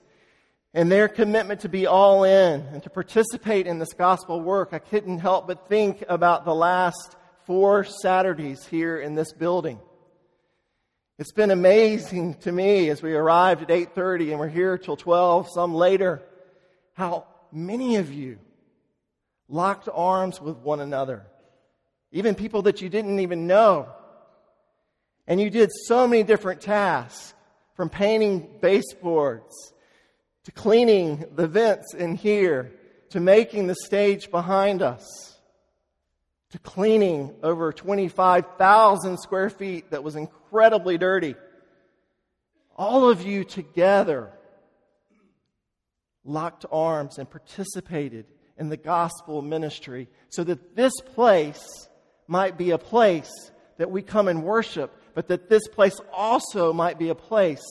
and 0.73 0.91
their 0.91 1.07
commitment 1.07 1.61
to 1.61 1.69
be 1.69 1.87
all 1.87 2.23
in 2.23 2.61
and 2.61 2.83
to 2.83 2.89
participate 2.89 3.67
in 3.67 3.79
this 3.79 3.93
gospel 3.93 4.41
work, 4.41 4.69
I 4.71 4.79
couldn't 4.79 5.19
help 5.19 5.47
but 5.47 5.67
think 5.67 6.03
about 6.07 6.45
the 6.45 6.53
last 6.53 7.15
four 7.45 7.83
Saturdays 7.83 8.65
here 8.67 8.99
in 8.99 9.15
this 9.15 9.33
building. 9.33 9.79
It's 11.17 11.33
been 11.33 11.51
amazing 11.51 12.35
to 12.41 12.51
me 12.51 12.89
as 12.89 13.01
we 13.01 13.13
arrived 13.13 13.63
at 13.63 13.69
8:30 13.69 14.31
and 14.31 14.39
we're 14.39 14.47
here 14.47 14.77
till 14.77 14.97
12, 14.97 15.49
some 15.49 15.73
later, 15.73 16.21
how 16.93 17.25
many 17.51 17.97
of 17.97 18.11
you 18.13 18.39
locked 19.47 19.89
arms 19.93 20.39
with 20.39 20.57
one 20.57 20.79
another. 20.79 21.25
Even 22.11 22.35
people 22.35 22.63
that 22.63 22.81
you 22.81 22.89
didn't 22.89 23.19
even 23.19 23.47
know 23.47 23.89
and 25.31 25.39
you 25.39 25.49
did 25.49 25.71
so 25.85 26.05
many 26.05 26.23
different 26.23 26.59
tasks 26.59 27.33
from 27.75 27.87
painting 27.87 28.49
baseboards 28.59 29.71
to 30.43 30.51
cleaning 30.51 31.23
the 31.35 31.47
vents 31.47 31.93
in 31.93 32.15
here 32.15 32.73
to 33.11 33.21
making 33.21 33.67
the 33.67 33.75
stage 33.75 34.29
behind 34.29 34.81
us 34.81 35.39
to 36.49 36.59
cleaning 36.59 37.33
over 37.43 37.71
25,000 37.71 39.17
square 39.19 39.49
feet 39.49 39.89
that 39.91 40.03
was 40.03 40.17
incredibly 40.17 40.97
dirty. 40.97 41.35
All 42.75 43.09
of 43.09 43.21
you 43.21 43.45
together 43.45 44.33
locked 46.25 46.65
arms 46.69 47.17
and 47.17 47.31
participated 47.31 48.25
in 48.57 48.67
the 48.67 48.75
gospel 48.75 49.41
ministry 49.41 50.09
so 50.27 50.43
that 50.43 50.75
this 50.75 50.93
place 51.15 51.87
might 52.27 52.57
be 52.57 52.71
a 52.71 52.77
place 52.77 53.31
that 53.77 53.89
we 53.89 54.01
come 54.01 54.27
and 54.27 54.43
worship 54.43 54.97
but 55.13 55.27
that 55.27 55.49
this 55.49 55.67
place 55.67 55.99
also 56.11 56.73
might 56.73 56.99
be 56.99 57.09
a 57.09 57.15
place 57.15 57.63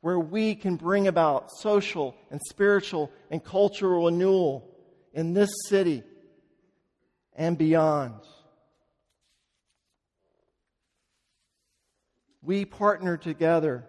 where 0.00 0.18
we 0.18 0.54
can 0.54 0.76
bring 0.76 1.08
about 1.08 1.50
social 1.50 2.14
and 2.30 2.40
spiritual 2.48 3.10
and 3.30 3.44
cultural 3.44 4.06
renewal 4.06 4.68
in 5.12 5.34
this 5.34 5.50
city 5.66 6.02
and 7.34 7.58
beyond. 7.58 8.14
We 12.42 12.64
partner 12.64 13.16
together 13.16 13.84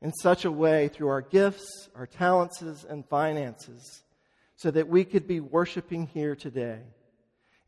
in 0.00 0.12
such 0.12 0.44
a 0.44 0.50
way 0.50 0.88
through 0.88 1.08
our 1.08 1.22
gifts, 1.22 1.88
our 1.94 2.06
talents, 2.06 2.60
and 2.60 3.06
finances 3.08 4.02
so 4.56 4.70
that 4.70 4.88
we 4.88 5.04
could 5.04 5.26
be 5.26 5.40
worshiping 5.40 6.06
here 6.06 6.34
today. 6.36 6.80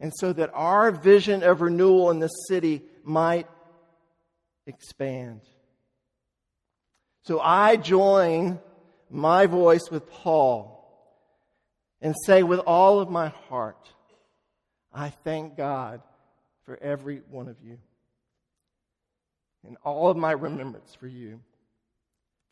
And 0.00 0.12
so 0.16 0.32
that 0.34 0.50
our 0.52 0.90
vision 0.90 1.42
of 1.42 1.62
renewal 1.62 2.10
in 2.10 2.18
this 2.18 2.46
city 2.48 2.82
might 3.04 3.46
expand. 4.66 5.40
So 7.22 7.40
I 7.40 7.76
join 7.76 8.58
my 9.10 9.46
voice 9.46 9.90
with 9.90 10.10
Paul 10.10 10.72
and 12.00 12.14
say 12.24 12.42
with 12.42 12.60
all 12.60 13.00
of 13.00 13.10
my 13.10 13.28
heart, 13.48 13.90
I 14.92 15.10
thank 15.10 15.56
God 15.56 16.02
for 16.64 16.78
every 16.80 17.22
one 17.30 17.48
of 17.48 17.56
you. 17.64 17.78
And 19.66 19.76
all 19.84 20.10
of 20.10 20.16
my 20.16 20.32
remembrance 20.32 20.94
for 20.94 21.08
you 21.08 21.40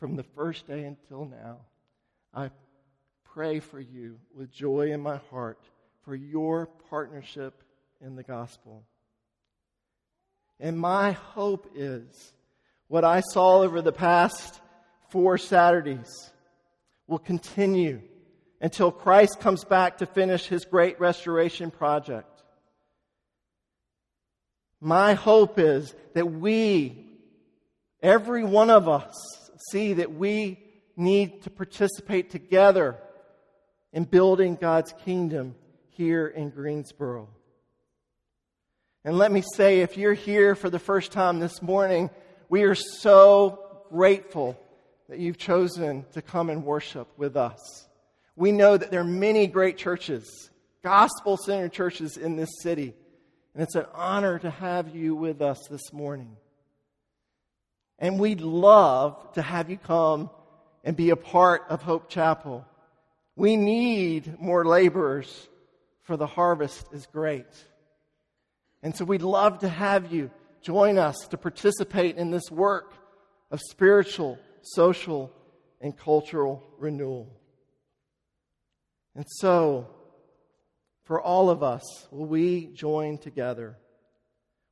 from 0.00 0.16
the 0.16 0.24
first 0.24 0.66
day 0.66 0.84
until 0.84 1.24
now, 1.24 1.58
I 2.34 2.50
pray 3.24 3.60
for 3.60 3.80
you 3.80 4.18
with 4.36 4.50
joy 4.50 4.92
in 4.92 5.00
my 5.00 5.18
heart 5.30 5.60
for 6.04 6.14
your 6.14 6.66
partnership 6.90 7.62
in 8.00 8.16
the 8.16 8.22
gospel. 8.22 8.84
And 10.60 10.78
my 10.78 11.12
hope 11.12 11.70
is 11.74 12.32
what 12.88 13.04
I 13.04 13.20
saw 13.20 13.62
over 13.62 13.82
the 13.82 13.92
past 13.92 14.60
four 15.10 15.38
Saturdays 15.38 16.30
will 17.06 17.18
continue 17.18 18.00
until 18.60 18.90
Christ 18.90 19.40
comes 19.40 19.64
back 19.64 19.98
to 19.98 20.06
finish 20.06 20.46
his 20.46 20.64
great 20.64 20.98
restoration 21.00 21.70
project. 21.70 22.42
My 24.80 25.14
hope 25.14 25.58
is 25.58 25.94
that 26.14 26.30
we, 26.30 27.06
every 28.02 28.44
one 28.44 28.70
of 28.70 28.88
us, 28.88 29.14
see 29.70 29.94
that 29.94 30.12
we 30.12 30.58
need 30.96 31.42
to 31.42 31.50
participate 31.50 32.30
together 32.30 32.98
in 33.92 34.04
building 34.04 34.56
God's 34.56 34.92
kingdom 35.04 35.54
here 35.90 36.26
in 36.26 36.50
Greensboro. 36.50 37.28
And 39.06 39.18
let 39.18 39.30
me 39.30 39.42
say, 39.54 39.80
if 39.80 39.98
you're 39.98 40.14
here 40.14 40.54
for 40.54 40.70
the 40.70 40.78
first 40.78 41.12
time 41.12 41.38
this 41.38 41.60
morning, 41.60 42.08
we 42.48 42.62
are 42.62 42.74
so 42.74 43.84
grateful 43.90 44.58
that 45.10 45.18
you've 45.18 45.36
chosen 45.36 46.06
to 46.12 46.22
come 46.22 46.48
and 46.48 46.64
worship 46.64 47.06
with 47.18 47.36
us. 47.36 47.86
We 48.34 48.50
know 48.50 48.78
that 48.78 48.90
there 48.90 49.02
are 49.02 49.04
many 49.04 49.46
great 49.46 49.76
churches, 49.76 50.50
gospel 50.82 51.36
centered 51.36 51.72
churches 51.72 52.16
in 52.16 52.36
this 52.36 52.48
city, 52.62 52.94
and 53.52 53.62
it's 53.62 53.74
an 53.74 53.84
honor 53.92 54.38
to 54.38 54.48
have 54.48 54.96
you 54.96 55.14
with 55.14 55.42
us 55.42 55.66
this 55.68 55.92
morning. 55.92 56.38
And 57.98 58.18
we'd 58.18 58.40
love 58.40 59.34
to 59.34 59.42
have 59.42 59.68
you 59.68 59.76
come 59.76 60.30
and 60.82 60.96
be 60.96 61.10
a 61.10 61.16
part 61.16 61.64
of 61.68 61.82
Hope 61.82 62.08
Chapel. 62.08 62.64
We 63.36 63.58
need 63.58 64.40
more 64.40 64.64
laborers, 64.64 65.46
for 66.04 66.16
the 66.16 66.26
harvest 66.26 66.86
is 66.94 67.04
great. 67.04 67.44
And 68.84 68.94
so 68.94 69.06
we'd 69.06 69.22
love 69.22 69.60
to 69.60 69.68
have 69.68 70.12
you 70.12 70.30
join 70.60 70.98
us 70.98 71.16
to 71.30 71.38
participate 71.38 72.16
in 72.16 72.30
this 72.30 72.50
work 72.50 72.92
of 73.50 73.60
spiritual, 73.70 74.38
social, 74.60 75.32
and 75.80 75.96
cultural 75.96 76.62
renewal. 76.78 77.34
And 79.16 79.24
so, 79.26 79.88
for 81.04 81.18
all 81.18 81.48
of 81.48 81.62
us, 81.62 81.82
will 82.10 82.26
we 82.26 82.66
join 82.74 83.16
together? 83.16 83.78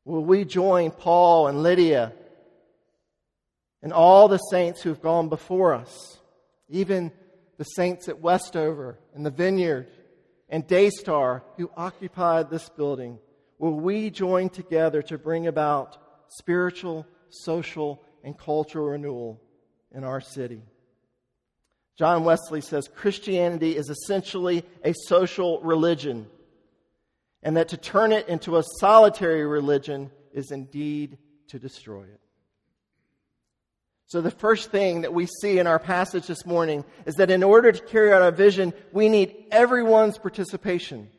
Will 0.04 0.24
we 0.24 0.44
join 0.44 0.90
Paul 0.90 1.46
and 1.46 1.62
Lydia 1.62 2.12
and 3.82 3.94
all 3.94 4.28
the 4.28 4.38
saints 4.38 4.82
who've 4.82 5.00
gone 5.00 5.30
before 5.30 5.72
us, 5.72 6.20
even 6.68 7.12
the 7.56 7.64
saints 7.64 8.10
at 8.10 8.20
Westover 8.20 8.98
and 9.14 9.24
the 9.24 9.30
Vineyard 9.30 9.86
and 10.50 10.66
Daystar 10.66 11.44
who 11.56 11.70
occupied 11.78 12.50
this 12.50 12.68
building? 12.68 13.18
Will 13.62 13.78
we 13.78 14.10
join 14.10 14.48
together 14.48 15.02
to 15.02 15.16
bring 15.16 15.46
about 15.46 15.96
spiritual, 16.26 17.06
social, 17.28 18.02
and 18.24 18.36
cultural 18.36 18.86
renewal 18.86 19.40
in 19.92 20.02
our 20.02 20.20
city? 20.20 20.62
John 21.96 22.24
Wesley 22.24 22.60
says 22.60 22.88
Christianity 22.88 23.76
is 23.76 23.88
essentially 23.88 24.64
a 24.82 24.92
social 25.06 25.60
religion, 25.60 26.26
and 27.44 27.56
that 27.56 27.68
to 27.68 27.76
turn 27.76 28.10
it 28.10 28.26
into 28.26 28.56
a 28.56 28.64
solitary 28.80 29.46
religion 29.46 30.10
is 30.32 30.50
indeed 30.50 31.18
to 31.50 31.60
destroy 31.60 32.02
it. 32.02 32.20
So, 34.06 34.20
the 34.20 34.32
first 34.32 34.72
thing 34.72 35.02
that 35.02 35.14
we 35.14 35.26
see 35.40 35.60
in 35.60 35.68
our 35.68 35.78
passage 35.78 36.26
this 36.26 36.44
morning 36.44 36.84
is 37.06 37.14
that 37.14 37.30
in 37.30 37.44
order 37.44 37.70
to 37.70 37.84
carry 37.84 38.12
out 38.12 38.22
our 38.22 38.32
vision, 38.32 38.72
we 38.90 39.08
need 39.08 39.36
everyone's 39.52 40.18
participation. 40.18 41.10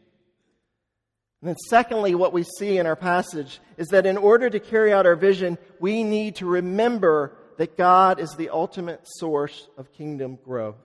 And 1.44 1.50
then, 1.50 1.58
secondly, 1.68 2.16
what 2.16 2.32
we 2.32 2.44
see 2.44 2.78
in 2.78 2.86
our 2.86 2.96
passage 2.96 3.60
is 3.76 3.90
that 3.90 4.06
in 4.06 4.16
order 4.16 4.50
to 4.50 4.62
carry 4.62 4.94
out 4.94 5.06
our 5.06 5.18
vision, 5.18 5.58
we 5.78 6.02
need 6.06 6.38
to 6.38 6.46
remember 6.46 7.36
that 7.58 7.76
God 7.76 8.18
is 8.18 8.34
the 8.38 8.48
ultimate 8.48 9.02
source 9.04 9.68
of 9.78 9.92
kingdom 9.92 10.40
growth. 10.46 10.78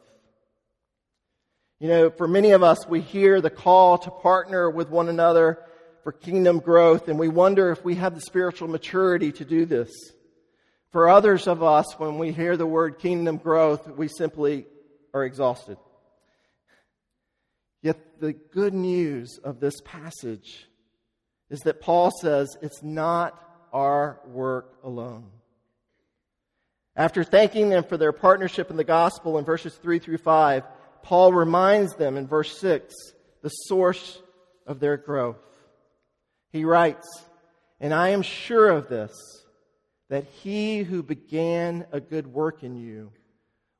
You 1.78 1.86
know, 1.86 2.10
for 2.10 2.26
many 2.26 2.50
of 2.50 2.64
us, 2.64 2.88
we 2.88 3.00
hear 3.00 3.40
the 3.40 3.50
call 3.50 3.98
to 3.98 4.10
partner 4.10 4.68
with 4.68 4.90
one 4.90 5.08
another 5.08 5.60
for 6.02 6.10
kingdom 6.10 6.58
growth, 6.58 7.06
and 7.06 7.20
we 7.20 7.28
wonder 7.28 7.70
if 7.70 7.84
we 7.84 7.94
have 7.94 8.16
the 8.16 8.20
spiritual 8.22 8.66
maturity 8.66 9.30
to 9.30 9.44
do 9.44 9.64
this. 9.64 9.92
For 10.90 11.08
others 11.08 11.46
of 11.46 11.62
us, 11.62 11.96
when 12.00 12.18
we 12.18 12.32
hear 12.32 12.56
the 12.56 12.66
word 12.66 12.98
kingdom 12.98 13.36
growth, 13.36 13.86
we 13.86 14.08
simply 14.08 14.66
are 15.14 15.24
exhausted. 15.24 15.76
Yet 17.82 18.20
the 18.20 18.32
good 18.32 18.74
news 18.74 19.38
of 19.42 19.60
this 19.60 19.80
passage 19.84 20.68
is 21.50 21.60
that 21.60 21.80
Paul 21.80 22.10
says 22.20 22.56
it's 22.60 22.82
not 22.82 23.40
our 23.72 24.20
work 24.26 24.78
alone. 24.82 25.30
After 26.96 27.22
thanking 27.22 27.70
them 27.70 27.84
for 27.84 27.96
their 27.96 28.12
partnership 28.12 28.70
in 28.70 28.76
the 28.76 28.84
gospel 28.84 29.38
in 29.38 29.44
verses 29.44 29.74
3 29.76 30.00
through 30.00 30.18
5, 30.18 30.64
Paul 31.02 31.32
reminds 31.32 31.94
them 31.94 32.16
in 32.16 32.26
verse 32.26 32.58
6 32.58 32.92
the 33.42 33.48
source 33.48 34.20
of 34.66 34.80
their 34.80 34.96
growth. 34.96 35.38
He 36.50 36.64
writes, 36.64 37.06
And 37.78 37.94
I 37.94 38.08
am 38.08 38.22
sure 38.22 38.68
of 38.68 38.88
this, 38.88 39.12
that 40.08 40.24
he 40.24 40.82
who 40.82 41.02
began 41.02 41.86
a 41.92 42.00
good 42.00 42.26
work 42.26 42.64
in 42.64 42.76
you 42.76 43.12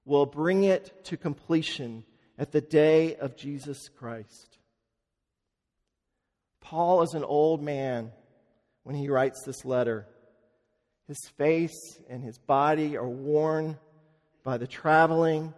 will 0.04 0.26
bring 0.26 0.64
it 0.64 1.04
to 1.06 1.16
completion 1.16 2.04
at 2.38 2.52
the 2.52 2.60
day 2.60 3.16
of 3.16 3.36
Jesus 3.36 3.88
Christ. 3.88 4.58
Paul 6.60 7.02
is 7.02 7.14
an 7.14 7.24
old 7.24 7.62
man 7.62 8.12
when 8.84 8.94
he 8.94 9.08
writes 9.08 9.42
this 9.44 9.64
letter. 9.64 10.06
His 11.08 11.18
face 11.36 11.98
and 12.08 12.22
his 12.22 12.38
body 12.38 12.96
are 12.96 13.08
worn 13.08 13.78
by 14.44 14.58
the 14.58 14.66
traveling, 14.66 15.52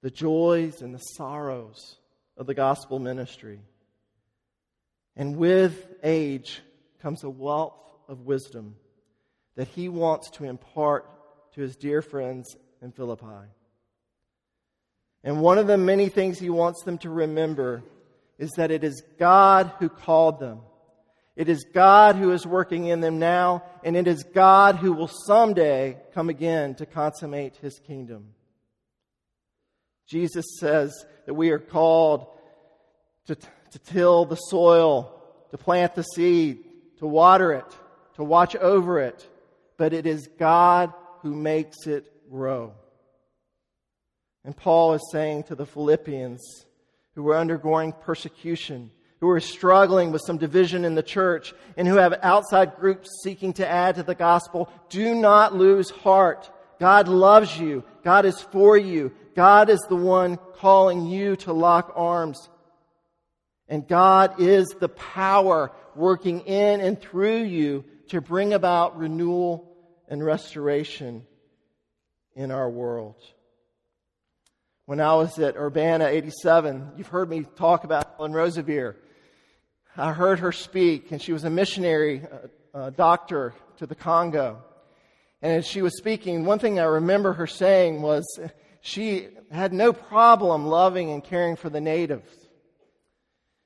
the 0.00 0.10
joys, 0.10 0.80
and 0.80 0.94
the 0.94 0.98
sorrows 0.98 1.96
of 2.36 2.46
the 2.46 2.54
gospel 2.54 2.98
ministry. 2.98 3.60
And 5.16 5.36
with 5.36 5.86
age 6.02 6.60
comes 7.02 7.24
a 7.24 7.30
wealth 7.30 7.74
of 8.08 8.20
wisdom 8.20 8.76
that 9.56 9.68
he 9.68 9.88
wants 9.88 10.30
to 10.30 10.44
impart 10.44 11.08
to 11.52 11.60
his 11.60 11.76
dear 11.76 12.02
friends 12.02 12.56
in 12.82 12.92
Philippi. 12.92 13.48
And 15.24 15.40
one 15.40 15.58
of 15.58 15.66
the 15.66 15.78
many 15.78 16.08
things 16.08 16.38
he 16.38 16.50
wants 16.50 16.84
them 16.84 16.98
to 16.98 17.10
remember 17.10 17.82
is 18.38 18.50
that 18.52 18.70
it 18.70 18.84
is 18.84 19.02
God 19.18 19.72
who 19.80 19.88
called 19.88 20.38
them 20.38 20.60
it 21.36 21.48
is 21.48 21.64
God 21.64 22.14
who 22.14 22.32
is 22.32 22.46
working 22.46 22.86
in 22.86 23.00
them 23.00 23.18
now, 23.18 23.64
and 23.82 23.96
it 23.96 24.06
is 24.06 24.22
God 24.22 24.76
who 24.76 24.92
will 24.92 25.08
someday 25.08 25.98
come 26.12 26.28
again 26.28 26.76
to 26.76 26.86
consummate 26.86 27.56
his 27.56 27.80
kingdom. 27.80 28.34
Jesus 30.06 30.44
says 30.60 31.04
that 31.26 31.34
we 31.34 31.50
are 31.50 31.58
called 31.58 32.26
to, 33.26 33.34
to 33.34 33.78
till 33.84 34.26
the 34.26 34.36
soil, 34.36 35.20
to 35.50 35.58
plant 35.58 35.96
the 35.96 36.02
seed, 36.02 36.64
to 36.98 37.06
water 37.06 37.52
it, 37.52 37.66
to 38.14 38.22
watch 38.22 38.54
over 38.54 39.00
it, 39.00 39.28
but 39.76 39.92
it 39.92 40.06
is 40.06 40.28
God 40.38 40.92
who 41.22 41.34
makes 41.34 41.88
it 41.88 42.30
grow. 42.30 42.74
And 44.44 44.56
Paul 44.56 44.94
is 44.94 45.10
saying 45.10 45.44
to 45.44 45.54
the 45.54 45.66
Philippians 45.66 46.66
who 47.14 47.22
were 47.22 47.36
undergoing 47.36 47.92
persecution, 47.92 48.90
who 49.20 49.30
are 49.30 49.40
struggling 49.40 50.12
with 50.12 50.22
some 50.26 50.36
division 50.36 50.84
in 50.84 50.94
the 50.94 51.02
church 51.02 51.54
and 51.76 51.88
who 51.88 51.96
have 51.96 52.18
outside 52.22 52.76
groups 52.76 53.08
seeking 53.22 53.54
to 53.54 53.66
add 53.66 53.94
to 53.94 54.02
the 54.02 54.14
gospel, 54.14 54.68
do 54.90 55.14
not 55.14 55.54
lose 55.54 55.90
heart. 55.90 56.50
God 56.78 57.08
loves 57.08 57.58
you. 57.58 57.84
God 58.02 58.26
is 58.26 58.40
for 58.40 58.76
you. 58.76 59.12
God 59.34 59.70
is 59.70 59.80
the 59.88 59.96
one 59.96 60.38
calling 60.56 61.06
you 61.06 61.36
to 61.36 61.52
lock 61.52 61.92
arms. 61.96 62.48
And 63.68 63.88
God 63.88 64.40
is 64.40 64.66
the 64.78 64.90
power 64.90 65.72
working 65.94 66.40
in 66.40 66.80
and 66.80 67.00
through 67.00 67.44
you 67.44 67.84
to 68.08 68.20
bring 68.20 68.52
about 68.52 68.98
renewal 68.98 69.74
and 70.08 70.22
restoration 70.22 71.24
in 72.34 72.50
our 72.50 72.68
world. 72.68 73.16
When 74.86 75.00
I 75.00 75.14
was 75.14 75.38
at 75.38 75.56
Urbana 75.56 76.08
87, 76.08 76.92
you've 76.98 77.06
heard 77.06 77.30
me 77.30 77.46
talk 77.56 77.84
about 77.84 78.16
Helen 78.18 78.32
Roseveare. 78.32 78.96
I 79.96 80.12
heard 80.12 80.40
her 80.40 80.52
speak, 80.52 81.10
and 81.10 81.22
she 81.22 81.32
was 81.32 81.44
a 81.44 81.50
missionary 81.50 82.22
uh, 82.74 82.90
doctor 82.90 83.54
to 83.78 83.86
the 83.86 83.94
Congo. 83.94 84.62
And 85.40 85.52
as 85.52 85.66
she 85.66 85.80
was 85.80 85.96
speaking, 85.96 86.44
one 86.44 86.58
thing 86.58 86.78
I 86.78 86.84
remember 86.84 87.32
her 87.32 87.46
saying 87.46 88.02
was 88.02 88.26
she 88.82 89.28
had 89.50 89.72
no 89.72 89.94
problem 89.94 90.66
loving 90.66 91.10
and 91.10 91.24
caring 91.24 91.56
for 91.56 91.70
the 91.70 91.80
natives. 91.80 92.28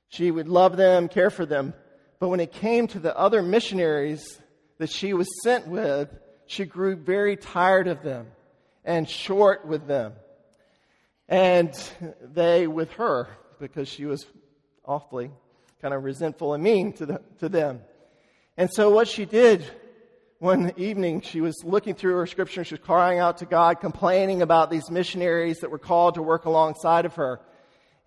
She 0.07 0.31
would 0.31 0.47
love 0.47 0.77
them, 0.77 1.09
care 1.09 1.29
for 1.29 1.45
them, 1.45 1.73
But 2.19 2.29
when 2.29 2.39
it 2.39 2.53
came 2.53 2.87
to 2.87 2.99
the 2.99 3.17
other 3.17 3.41
missionaries 3.41 4.39
that 4.77 4.89
she 4.89 5.13
was 5.13 5.27
sent 5.43 5.67
with, 5.67 6.07
she 6.47 6.63
grew 6.63 6.95
very 6.95 7.35
tired 7.35 7.89
of 7.89 8.03
them 8.03 8.27
and 8.85 9.09
short 9.09 9.67
with 9.67 9.85
them. 9.85 10.13
And 11.29 11.71
they 12.23 12.65
with 12.65 12.91
her, 12.93 13.27
because 13.59 13.87
she 13.87 14.05
was 14.05 14.25
awfully 14.83 15.29
kind 15.79 15.93
of 15.93 16.03
resentful 16.03 16.55
and 16.55 16.63
mean 16.63 16.91
to, 16.93 17.05
the, 17.05 17.21
to 17.37 17.47
them. 17.47 17.81
And 18.57 18.67
so 18.73 18.89
what 18.89 19.07
she 19.07 19.25
did 19.25 19.63
one 20.39 20.73
evening, 20.75 21.21
she 21.21 21.39
was 21.39 21.63
looking 21.63 21.93
through 21.93 22.15
her 22.15 22.25
scripture 22.25 22.63
she 22.63 22.73
was 22.73 22.83
crying 22.83 23.19
out 23.19 23.37
to 23.37 23.45
God, 23.45 23.79
complaining 23.79 24.41
about 24.41 24.71
these 24.71 24.89
missionaries 24.89 25.59
that 25.59 25.69
were 25.69 25.77
called 25.77 26.15
to 26.15 26.23
work 26.23 26.45
alongside 26.45 27.05
of 27.05 27.13
her. 27.15 27.39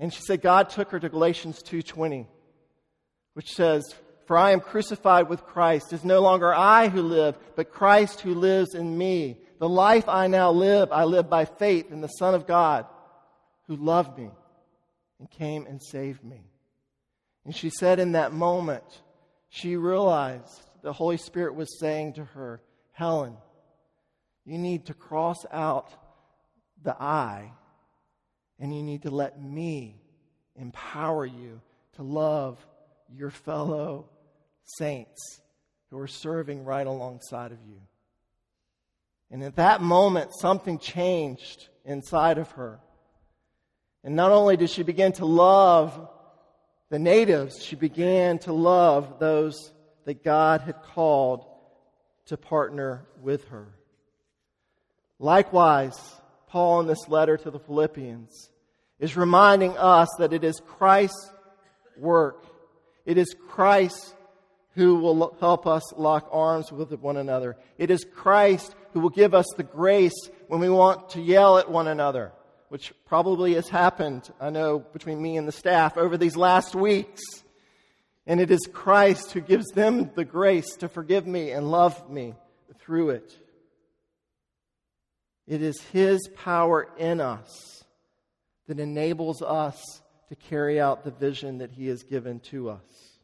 And 0.01 0.13
she 0.13 0.21
said 0.23 0.43
God 0.43 0.69
took 0.71 0.91
her 0.91 0.99
to 0.99 1.09
Galatians 1.09 1.63
2.20, 1.63 2.27
which 3.35 3.53
says, 3.53 3.85
For 4.27 4.37
I 4.37 4.51
am 4.51 4.61
crucified 4.61 5.29
with 5.29 5.45
Christ. 5.45 5.93
It 5.93 5.97
is 5.97 6.05
no 6.05 6.21
longer 6.23 6.53
I 6.53 6.89
who 6.89 7.03
live, 7.03 7.39
but 7.55 7.71
Christ 7.71 8.23
who 8.23 8.35
lives 8.35 8.75
in 8.75 8.99
me. 8.99 9.39
The 9.61 9.69
life 9.69 10.09
I 10.09 10.27
now 10.27 10.51
live, 10.51 10.91
I 10.91 11.05
live 11.05 11.31
by 11.31 11.45
faith 11.45 11.93
in 11.93 12.01
the 12.01 12.09
Son 12.09 12.35
of 12.35 12.49
God 12.49 12.87
who 13.73 13.83
loved 13.83 14.19
me 14.19 14.31
and 15.19 15.31
came 15.31 15.67
and 15.67 15.83
saved 15.83 16.23
me. 16.23 16.43
And 17.45 17.57
she 17.57 17.71
said 17.71 17.99
in 17.99 18.13
that 18.13 18.33
moment, 18.33 18.85
she 19.49 19.77
realized 19.77 20.63
the 20.83 20.93
Holy 20.93 21.17
Spirit 21.17 21.55
was 21.55 21.79
saying 21.79 22.15
to 22.15 22.25
her, 22.25 22.61
Helen, 22.93 23.35
you 24.45 24.59
need 24.59 24.87
to 24.87 24.95
cross 24.95 25.39
out 25.51 25.89
the 26.83 26.95
I 27.01 27.53
and 28.59 28.77
you 28.77 28.83
need 28.83 29.03
to 29.03 29.11
let 29.11 29.41
me 29.41 29.97
empower 30.55 31.25
you 31.25 31.61
to 31.95 32.03
love 32.03 32.59
your 33.15 33.31
fellow 33.31 34.11
saints 34.77 35.41
who 35.91 35.99
are 35.99 36.07
serving 36.07 36.65
right 36.65 36.87
alongside 36.87 37.53
of 37.53 37.59
you. 37.67 37.81
And 39.31 39.43
at 39.43 39.57
that 39.57 39.81
moment, 39.81 40.31
something 40.39 40.79
changed 40.79 41.69
inside 41.87 42.37
of 42.37 42.51
her. 42.53 42.79
And 44.05 44.17
not 44.17 44.33
only 44.33 44.57
did 44.57 44.71
she 44.71 44.83
begin 44.83 45.12
to 45.12 45.27
love 45.27 46.09
the 46.91 46.99
natives, 46.99 47.62
she 47.62 47.77
began 47.77 48.38
to 48.41 48.53
love 48.53 49.19
those 49.19 49.73
that 50.05 50.25
God 50.25 50.62
had 50.62 50.83
called 50.83 51.47
to 52.27 52.37
partner 52.37 53.07
with 53.21 53.47
her. 53.49 53.69
Likewise, 55.19 55.97
Paul 56.49 56.81
in 56.81 56.87
this 56.87 57.09
letter 57.09 57.37
to 57.37 57.51
the 57.51 57.61
Philippians 57.61 58.51
is 58.99 59.17
reminding 59.17 59.77
us 59.79 60.09
that 60.19 60.33
it 60.33 60.45
is 60.45 60.61
Christ's 60.67 61.33
work. 61.97 62.45
It 63.07 63.19
is 63.19 63.35
Christ 63.49 64.15
who 64.75 64.97
will 64.97 65.37
help 65.38 65.67
us 65.67 65.93
lock 65.97 66.29
arms 66.33 66.73
with 66.73 66.93
one 67.01 67.17
another. 67.17 67.57
It 67.79 67.91
is 67.91 68.05
Christ 68.05 68.75
who 68.93 69.01
will 69.01 69.11
give 69.11 69.35
us 69.35 69.47
the 69.57 69.62
grace 69.62 70.29
when 70.49 70.61
we 70.61 70.69
want 70.69 71.11
to 71.11 71.21
yell 71.21 71.59
at 71.59 71.71
one 71.71 71.88
another 71.88 72.33
which 72.73 72.95
probably 73.05 73.53
has 73.53 73.69
happened, 73.69 74.33
I 74.41 74.49
know, 74.49 74.79
between 74.79 75.21
me 75.21 75.37
and 75.37 75.47
the 75.47 75.53
staff 75.53 75.99
over 75.99 76.17
these 76.17 76.39
last 76.39 76.75
weeks. 76.75 77.21
And 78.27 78.41
it 78.41 78.51
is 78.51 78.67
Christ 78.73 79.33
who 79.33 79.43
gives 79.43 79.67
them 79.75 80.11
the 80.15 80.25
grace 80.25 80.77
to 80.77 80.89
forgive 80.89 81.27
me 81.27 81.51
and 81.51 81.71
love 81.71 82.09
me 82.09 82.33
through 82.79 83.11
it. 83.11 83.37
It 85.47 85.61
is 85.61 85.79
His 85.93 86.27
power 86.35 86.89
in 86.97 87.21
us 87.21 87.85
that 88.69 88.81
enables 88.81 89.43
us 89.43 90.01
to 90.31 90.35
carry 90.35 90.81
out 90.81 91.05
the 91.05 91.11
vision 91.11 91.59
that 91.59 91.73
He 91.73 91.89
has 91.89 92.03
given 92.05 92.41
to 92.53 92.71
us. 92.71 93.19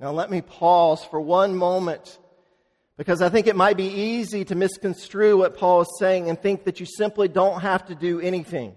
Now, 0.00 0.12
let 0.12 0.30
me 0.30 0.40
pause 0.40 1.04
for 1.04 1.20
one 1.20 1.54
moment 1.54 2.18
because 2.96 3.20
I 3.22 3.28
think 3.28 3.46
it 3.46 3.56
might 3.56 3.76
be 3.76 3.86
easy 3.86 4.44
to 4.44 4.54
misconstrue 4.54 5.38
what 5.38 5.56
Paul 5.56 5.82
is 5.82 5.96
saying 5.98 6.28
and 6.28 6.40
think 6.40 6.64
that 6.64 6.80
you 6.80 6.86
simply 6.86 7.28
don't 7.28 7.60
have 7.60 7.86
to 7.86 7.94
do 7.94 8.20
anything. 8.20 8.74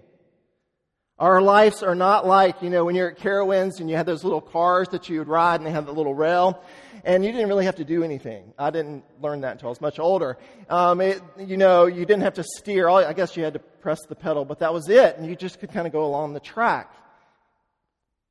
Our 1.18 1.42
lives 1.42 1.82
are 1.82 1.96
not 1.96 2.26
like, 2.26 2.62
you 2.62 2.70
know, 2.70 2.84
when 2.84 2.94
you're 2.94 3.10
at 3.10 3.18
Carowinds 3.18 3.80
and 3.80 3.90
you 3.90 3.96
had 3.96 4.06
those 4.06 4.22
little 4.22 4.40
cars 4.40 4.88
that 4.90 5.08
you 5.08 5.18
would 5.18 5.28
ride 5.28 5.56
and 5.56 5.66
they 5.66 5.72
had 5.72 5.86
the 5.86 5.92
little 5.92 6.14
rail, 6.14 6.62
and 7.04 7.24
you 7.24 7.32
didn't 7.32 7.48
really 7.48 7.64
have 7.64 7.76
to 7.76 7.84
do 7.84 8.04
anything. 8.04 8.52
I 8.58 8.70
didn't 8.70 9.04
learn 9.20 9.40
that 9.40 9.52
until 9.52 9.68
I 9.68 9.70
was 9.70 9.80
much 9.80 9.98
older. 9.98 10.36
Um, 10.68 11.00
it, 11.00 11.20
you 11.38 11.56
know, 11.56 11.86
you 11.86 12.04
didn't 12.04 12.22
have 12.22 12.34
to 12.34 12.44
steer. 12.44 12.88
I 12.88 13.12
guess 13.12 13.36
you 13.36 13.42
had 13.42 13.54
to 13.54 13.58
press 13.58 13.98
the 14.08 14.14
pedal, 14.14 14.44
but 14.44 14.60
that 14.60 14.72
was 14.72 14.88
it, 14.88 15.16
and 15.16 15.26
you 15.26 15.34
just 15.34 15.58
could 15.58 15.72
kind 15.72 15.86
of 15.86 15.92
go 15.92 16.04
along 16.04 16.34
the 16.34 16.40
track. 16.40 16.92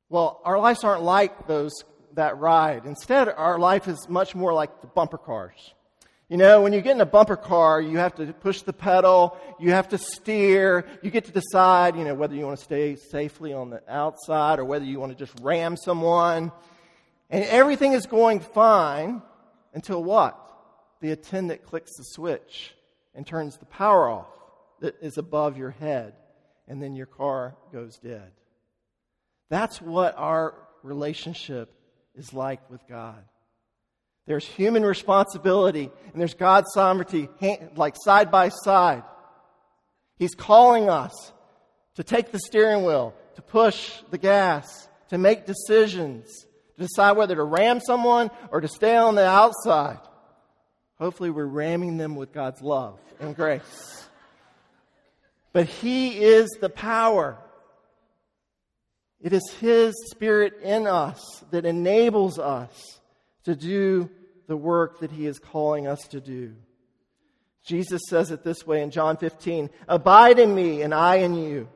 Well, 0.08 0.40
our 0.44 0.58
lives 0.58 0.84
aren't 0.84 1.02
like 1.02 1.46
those 1.46 1.72
that 2.14 2.38
ride. 2.38 2.86
Instead, 2.86 3.28
our 3.28 3.58
life 3.58 3.86
is 3.86 4.08
much 4.08 4.34
more 4.34 4.54
like 4.54 4.80
the 4.80 4.86
bumper 4.86 5.18
cars. 5.18 5.74
You 6.28 6.36
know, 6.36 6.60
when 6.60 6.74
you 6.74 6.82
get 6.82 6.94
in 6.94 7.00
a 7.00 7.06
bumper 7.06 7.36
car, 7.36 7.80
you 7.80 7.96
have 7.96 8.14
to 8.16 8.26
push 8.34 8.60
the 8.60 8.74
pedal, 8.74 9.38
you 9.58 9.70
have 9.70 9.88
to 9.88 9.98
steer, 9.98 10.84
you 11.02 11.10
get 11.10 11.24
to 11.24 11.32
decide, 11.32 11.96
you 11.96 12.04
know, 12.04 12.14
whether 12.14 12.34
you 12.34 12.44
want 12.44 12.58
to 12.58 12.64
stay 12.64 12.96
safely 12.96 13.54
on 13.54 13.70
the 13.70 13.82
outside 13.88 14.58
or 14.58 14.64
whether 14.66 14.84
you 14.84 15.00
want 15.00 15.10
to 15.10 15.18
just 15.18 15.32
ram 15.40 15.74
someone. 15.74 16.52
And 17.30 17.44
everything 17.44 17.92
is 17.94 18.04
going 18.04 18.40
fine 18.40 19.22
until 19.72 20.04
what? 20.04 20.38
The 21.00 21.12
attendant 21.12 21.64
clicks 21.64 21.96
the 21.96 22.04
switch 22.04 22.74
and 23.14 23.26
turns 23.26 23.56
the 23.56 23.64
power 23.64 24.10
off 24.10 24.28
that 24.80 24.96
is 25.00 25.16
above 25.16 25.56
your 25.56 25.70
head, 25.70 26.12
and 26.68 26.82
then 26.82 26.94
your 26.94 27.06
car 27.06 27.56
goes 27.72 27.96
dead. 27.98 28.32
That's 29.48 29.80
what 29.80 30.14
our 30.18 30.54
relationship 30.82 31.72
is 32.14 32.34
like 32.34 32.68
with 32.70 32.86
God. 32.86 33.24
There's 34.28 34.44
human 34.44 34.84
responsibility 34.84 35.90
and 36.12 36.20
there's 36.20 36.34
God's 36.34 36.70
sovereignty, 36.74 37.30
like 37.76 37.94
side 37.96 38.30
by 38.30 38.50
side. 38.50 39.02
He's 40.18 40.34
calling 40.34 40.90
us 40.90 41.32
to 41.94 42.04
take 42.04 42.30
the 42.30 42.38
steering 42.38 42.84
wheel, 42.84 43.14
to 43.36 43.42
push 43.42 43.90
the 44.10 44.18
gas, 44.18 44.86
to 45.08 45.16
make 45.16 45.46
decisions, 45.46 46.26
to 46.76 46.82
decide 46.82 47.12
whether 47.12 47.36
to 47.36 47.42
ram 47.42 47.80
someone 47.80 48.30
or 48.50 48.60
to 48.60 48.68
stay 48.68 48.96
on 48.96 49.14
the 49.14 49.26
outside. 49.26 50.00
Hopefully, 50.98 51.30
we're 51.30 51.46
ramming 51.46 51.96
them 51.96 52.14
with 52.14 52.30
God's 52.30 52.60
love 52.60 52.98
and 53.20 53.34
grace. 53.34 54.08
But 55.54 55.66
He 55.66 56.22
is 56.22 56.50
the 56.60 56.68
power. 56.68 57.38
It 59.22 59.32
is 59.32 59.50
His 59.58 59.94
Spirit 60.10 60.60
in 60.62 60.86
us 60.86 61.22
that 61.50 61.64
enables 61.64 62.38
us 62.38 62.97
to 63.48 63.56
do 63.56 64.10
the 64.46 64.56
work 64.56 65.00
that 65.00 65.10
he 65.10 65.26
is 65.26 65.38
calling 65.38 65.86
us 65.86 66.06
to 66.08 66.20
do. 66.20 66.54
Jesus 67.64 68.02
says 68.06 68.30
it 68.30 68.44
this 68.44 68.66
way 68.66 68.82
in 68.82 68.90
John 68.90 69.16
15 69.16 69.70
Abide 69.88 70.38
in 70.38 70.54
me, 70.54 70.82
and 70.82 70.94
I 70.94 71.16
in 71.16 71.34
you, 71.34 71.66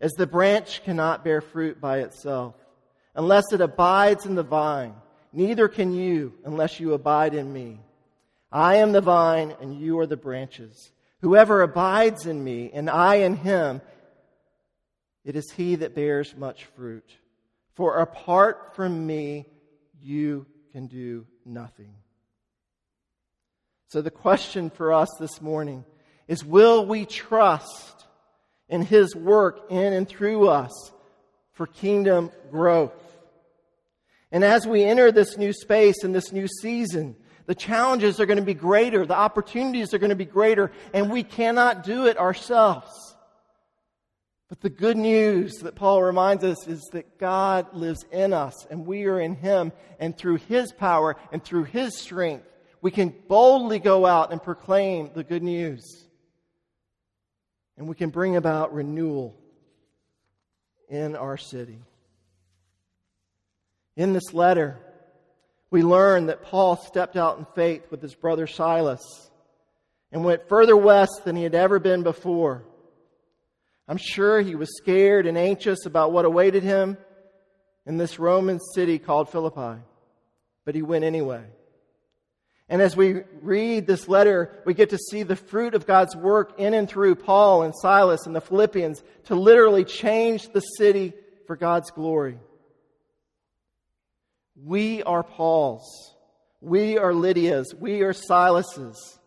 as 0.00 0.12
the 0.12 0.28
branch 0.28 0.84
cannot 0.84 1.24
bear 1.24 1.40
fruit 1.40 1.80
by 1.80 1.98
itself, 1.98 2.54
unless 3.16 3.52
it 3.52 3.60
abides 3.60 4.26
in 4.26 4.36
the 4.36 4.44
vine. 4.44 4.94
Neither 5.32 5.66
can 5.66 5.92
you 5.92 6.34
unless 6.44 6.78
you 6.78 6.94
abide 6.94 7.34
in 7.34 7.52
me. 7.52 7.80
I 8.52 8.76
am 8.76 8.92
the 8.92 9.00
vine, 9.00 9.56
and 9.60 9.74
you 9.74 9.98
are 9.98 10.06
the 10.06 10.16
branches. 10.16 10.92
Whoever 11.20 11.62
abides 11.62 12.26
in 12.26 12.42
me, 12.42 12.70
and 12.72 12.88
I 12.88 13.16
in 13.16 13.34
him, 13.34 13.82
it 15.24 15.34
is 15.34 15.50
he 15.50 15.74
that 15.76 15.96
bears 15.96 16.36
much 16.36 16.64
fruit. 16.76 17.10
For 17.74 17.98
apart 17.98 18.76
from 18.76 19.04
me, 19.04 19.46
you 20.00 20.46
can 20.78 20.86
do 20.86 21.26
nothing. 21.44 21.92
So 23.88 24.00
the 24.00 24.12
question 24.12 24.70
for 24.70 24.92
us 24.92 25.08
this 25.18 25.40
morning 25.40 25.84
is 26.28 26.44
will 26.44 26.86
we 26.86 27.04
trust 27.04 28.06
in 28.68 28.82
His 28.82 29.16
work 29.16 29.72
in 29.72 29.92
and 29.92 30.08
through 30.08 30.46
us 30.46 30.92
for 31.50 31.66
kingdom 31.66 32.30
growth? 32.52 32.92
And 34.30 34.44
as 34.44 34.68
we 34.68 34.84
enter 34.84 35.10
this 35.10 35.36
new 35.36 35.52
space 35.52 36.04
and 36.04 36.14
this 36.14 36.30
new 36.30 36.46
season, 36.46 37.16
the 37.46 37.56
challenges 37.56 38.20
are 38.20 38.26
going 38.26 38.38
to 38.38 38.44
be 38.44 38.54
greater, 38.54 39.04
the 39.04 39.18
opportunities 39.18 39.92
are 39.92 39.98
going 39.98 40.10
to 40.10 40.14
be 40.14 40.26
greater, 40.26 40.70
and 40.94 41.10
we 41.10 41.24
cannot 41.24 41.82
do 41.82 42.06
it 42.06 42.16
ourselves. 42.18 43.07
But 44.48 44.62
the 44.62 44.70
good 44.70 44.96
news 44.96 45.58
that 45.58 45.74
Paul 45.74 46.02
reminds 46.02 46.42
us 46.42 46.66
is 46.66 46.82
that 46.92 47.18
God 47.18 47.74
lives 47.74 48.04
in 48.10 48.32
us 48.32 48.66
and 48.70 48.86
we 48.86 49.04
are 49.04 49.20
in 49.20 49.34
Him, 49.34 49.72
and 50.00 50.16
through 50.16 50.36
His 50.36 50.72
power 50.72 51.16
and 51.32 51.44
through 51.44 51.64
His 51.64 51.98
strength, 51.98 52.46
we 52.80 52.90
can 52.90 53.14
boldly 53.28 53.78
go 53.78 54.06
out 54.06 54.32
and 54.32 54.42
proclaim 54.42 55.10
the 55.14 55.24
good 55.24 55.42
news. 55.42 56.06
And 57.76 57.86
we 57.88 57.94
can 57.94 58.10
bring 58.10 58.36
about 58.36 58.74
renewal 58.74 59.36
in 60.88 61.14
our 61.14 61.36
city. 61.36 61.78
In 63.96 64.12
this 64.12 64.32
letter, 64.32 64.78
we 65.70 65.82
learn 65.82 66.26
that 66.26 66.42
Paul 66.42 66.76
stepped 66.76 67.16
out 67.16 67.38
in 67.38 67.46
faith 67.54 67.90
with 67.90 68.00
his 68.00 68.14
brother 68.14 68.46
Silas 68.46 69.30
and 70.10 70.24
went 70.24 70.48
further 70.48 70.76
west 70.76 71.24
than 71.24 71.36
he 71.36 71.42
had 71.42 71.54
ever 71.54 71.78
been 71.78 72.02
before. 72.02 72.64
I'm 73.88 73.96
sure 73.96 74.40
he 74.40 74.54
was 74.54 74.76
scared 74.76 75.26
and 75.26 75.38
anxious 75.38 75.86
about 75.86 76.12
what 76.12 76.26
awaited 76.26 76.62
him 76.62 76.98
in 77.86 77.96
this 77.96 78.18
Roman 78.18 78.60
city 78.74 78.98
called 78.98 79.30
Philippi. 79.30 79.80
but 80.64 80.74
he 80.74 80.82
went 80.82 81.04
anyway. 81.04 81.42
And 82.68 82.82
as 82.82 82.94
we 82.94 83.22
read 83.40 83.86
this 83.86 84.06
letter, 84.08 84.60
we 84.66 84.74
get 84.74 84.90
to 84.90 84.98
see 84.98 85.22
the 85.22 85.36
fruit 85.36 85.74
of 85.74 85.86
God's 85.86 86.14
work 86.14 86.60
in 86.60 86.74
and 86.74 86.86
through 86.86 87.14
Paul 87.14 87.62
and 87.62 87.72
Silas 87.74 88.26
and 88.26 88.36
the 88.36 88.42
Philippians 88.42 89.02
to 89.24 89.34
literally 89.34 89.84
change 89.84 90.50
the 90.50 90.60
city 90.60 91.14
for 91.46 91.56
God's 91.56 91.90
glory. 91.90 92.38
We 94.62 95.02
are 95.04 95.22
Paul's. 95.22 96.14
We 96.60 96.98
are 96.98 97.14
Lydia's. 97.14 97.74
We 97.74 98.02
are 98.02 98.12
Silas's. 98.12 99.18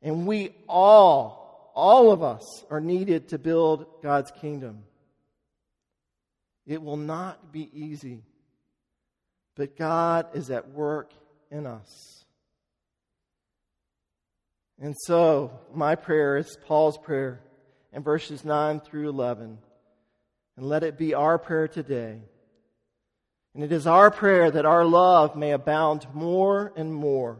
And 0.00 0.26
we 0.26 0.54
all, 0.68 1.37
all 1.78 2.10
of 2.10 2.24
us, 2.24 2.64
are 2.70 2.80
needed 2.80 3.28
to 3.28 3.38
build 3.38 3.86
God's 4.02 4.32
kingdom. 4.32 4.82
It 6.66 6.82
will 6.82 6.96
not 6.96 7.52
be 7.52 7.70
easy, 7.72 8.24
but 9.54 9.76
God 9.76 10.26
is 10.34 10.50
at 10.50 10.70
work 10.70 11.12
in 11.52 11.66
us. 11.66 12.24
And 14.80 14.96
so, 15.06 15.52
my 15.72 15.94
prayer 15.94 16.36
is 16.36 16.58
Paul's 16.66 16.98
prayer 16.98 17.40
in 17.92 18.02
verses 18.02 18.44
9 18.44 18.80
through 18.80 19.08
11. 19.08 19.58
And 20.56 20.68
let 20.68 20.82
it 20.82 20.98
be 20.98 21.14
our 21.14 21.38
prayer 21.38 21.68
today. 21.68 22.18
And 23.54 23.62
it 23.62 23.70
is 23.70 23.86
our 23.86 24.10
prayer 24.10 24.50
that 24.50 24.66
our 24.66 24.84
love 24.84 25.36
may 25.36 25.52
abound 25.52 26.08
more 26.12 26.72
and 26.76 26.92
more 26.92 27.38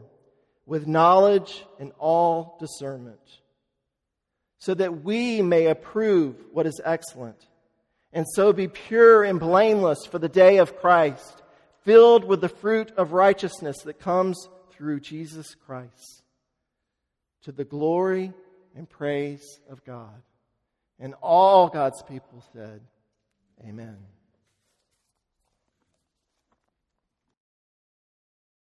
with 0.65 0.87
knowledge 0.87 1.65
and 1.77 1.91
all 1.99 2.57
discernment, 2.59 3.19
so 4.59 4.73
that 4.73 5.03
we 5.03 5.41
may 5.41 5.67
approve 5.67 6.35
what 6.51 6.67
is 6.67 6.79
excellent, 6.83 7.47
and 8.11 8.25
so 8.35 8.53
be 8.53 8.67
pure 8.67 9.23
and 9.23 9.39
blameless 9.39 10.05
for 10.05 10.19
the 10.19 10.29
day 10.29 10.57
of 10.57 10.77
Christ, 10.77 11.41
filled 11.83 12.25
with 12.25 12.41
the 12.41 12.49
fruit 12.49 12.91
of 12.97 13.13
righteousness 13.13 13.77
that 13.83 13.99
comes 13.99 14.47
through 14.71 14.99
Jesus 14.99 15.55
Christ, 15.65 16.23
to 17.43 17.51
the 17.51 17.65
glory 17.65 18.33
and 18.75 18.89
praise 18.89 19.59
of 19.69 19.83
God. 19.85 20.21
And 20.99 21.13
all 21.21 21.69
God's 21.69 22.03
people 22.03 22.43
said, 22.53 22.81
Amen. 23.65 23.97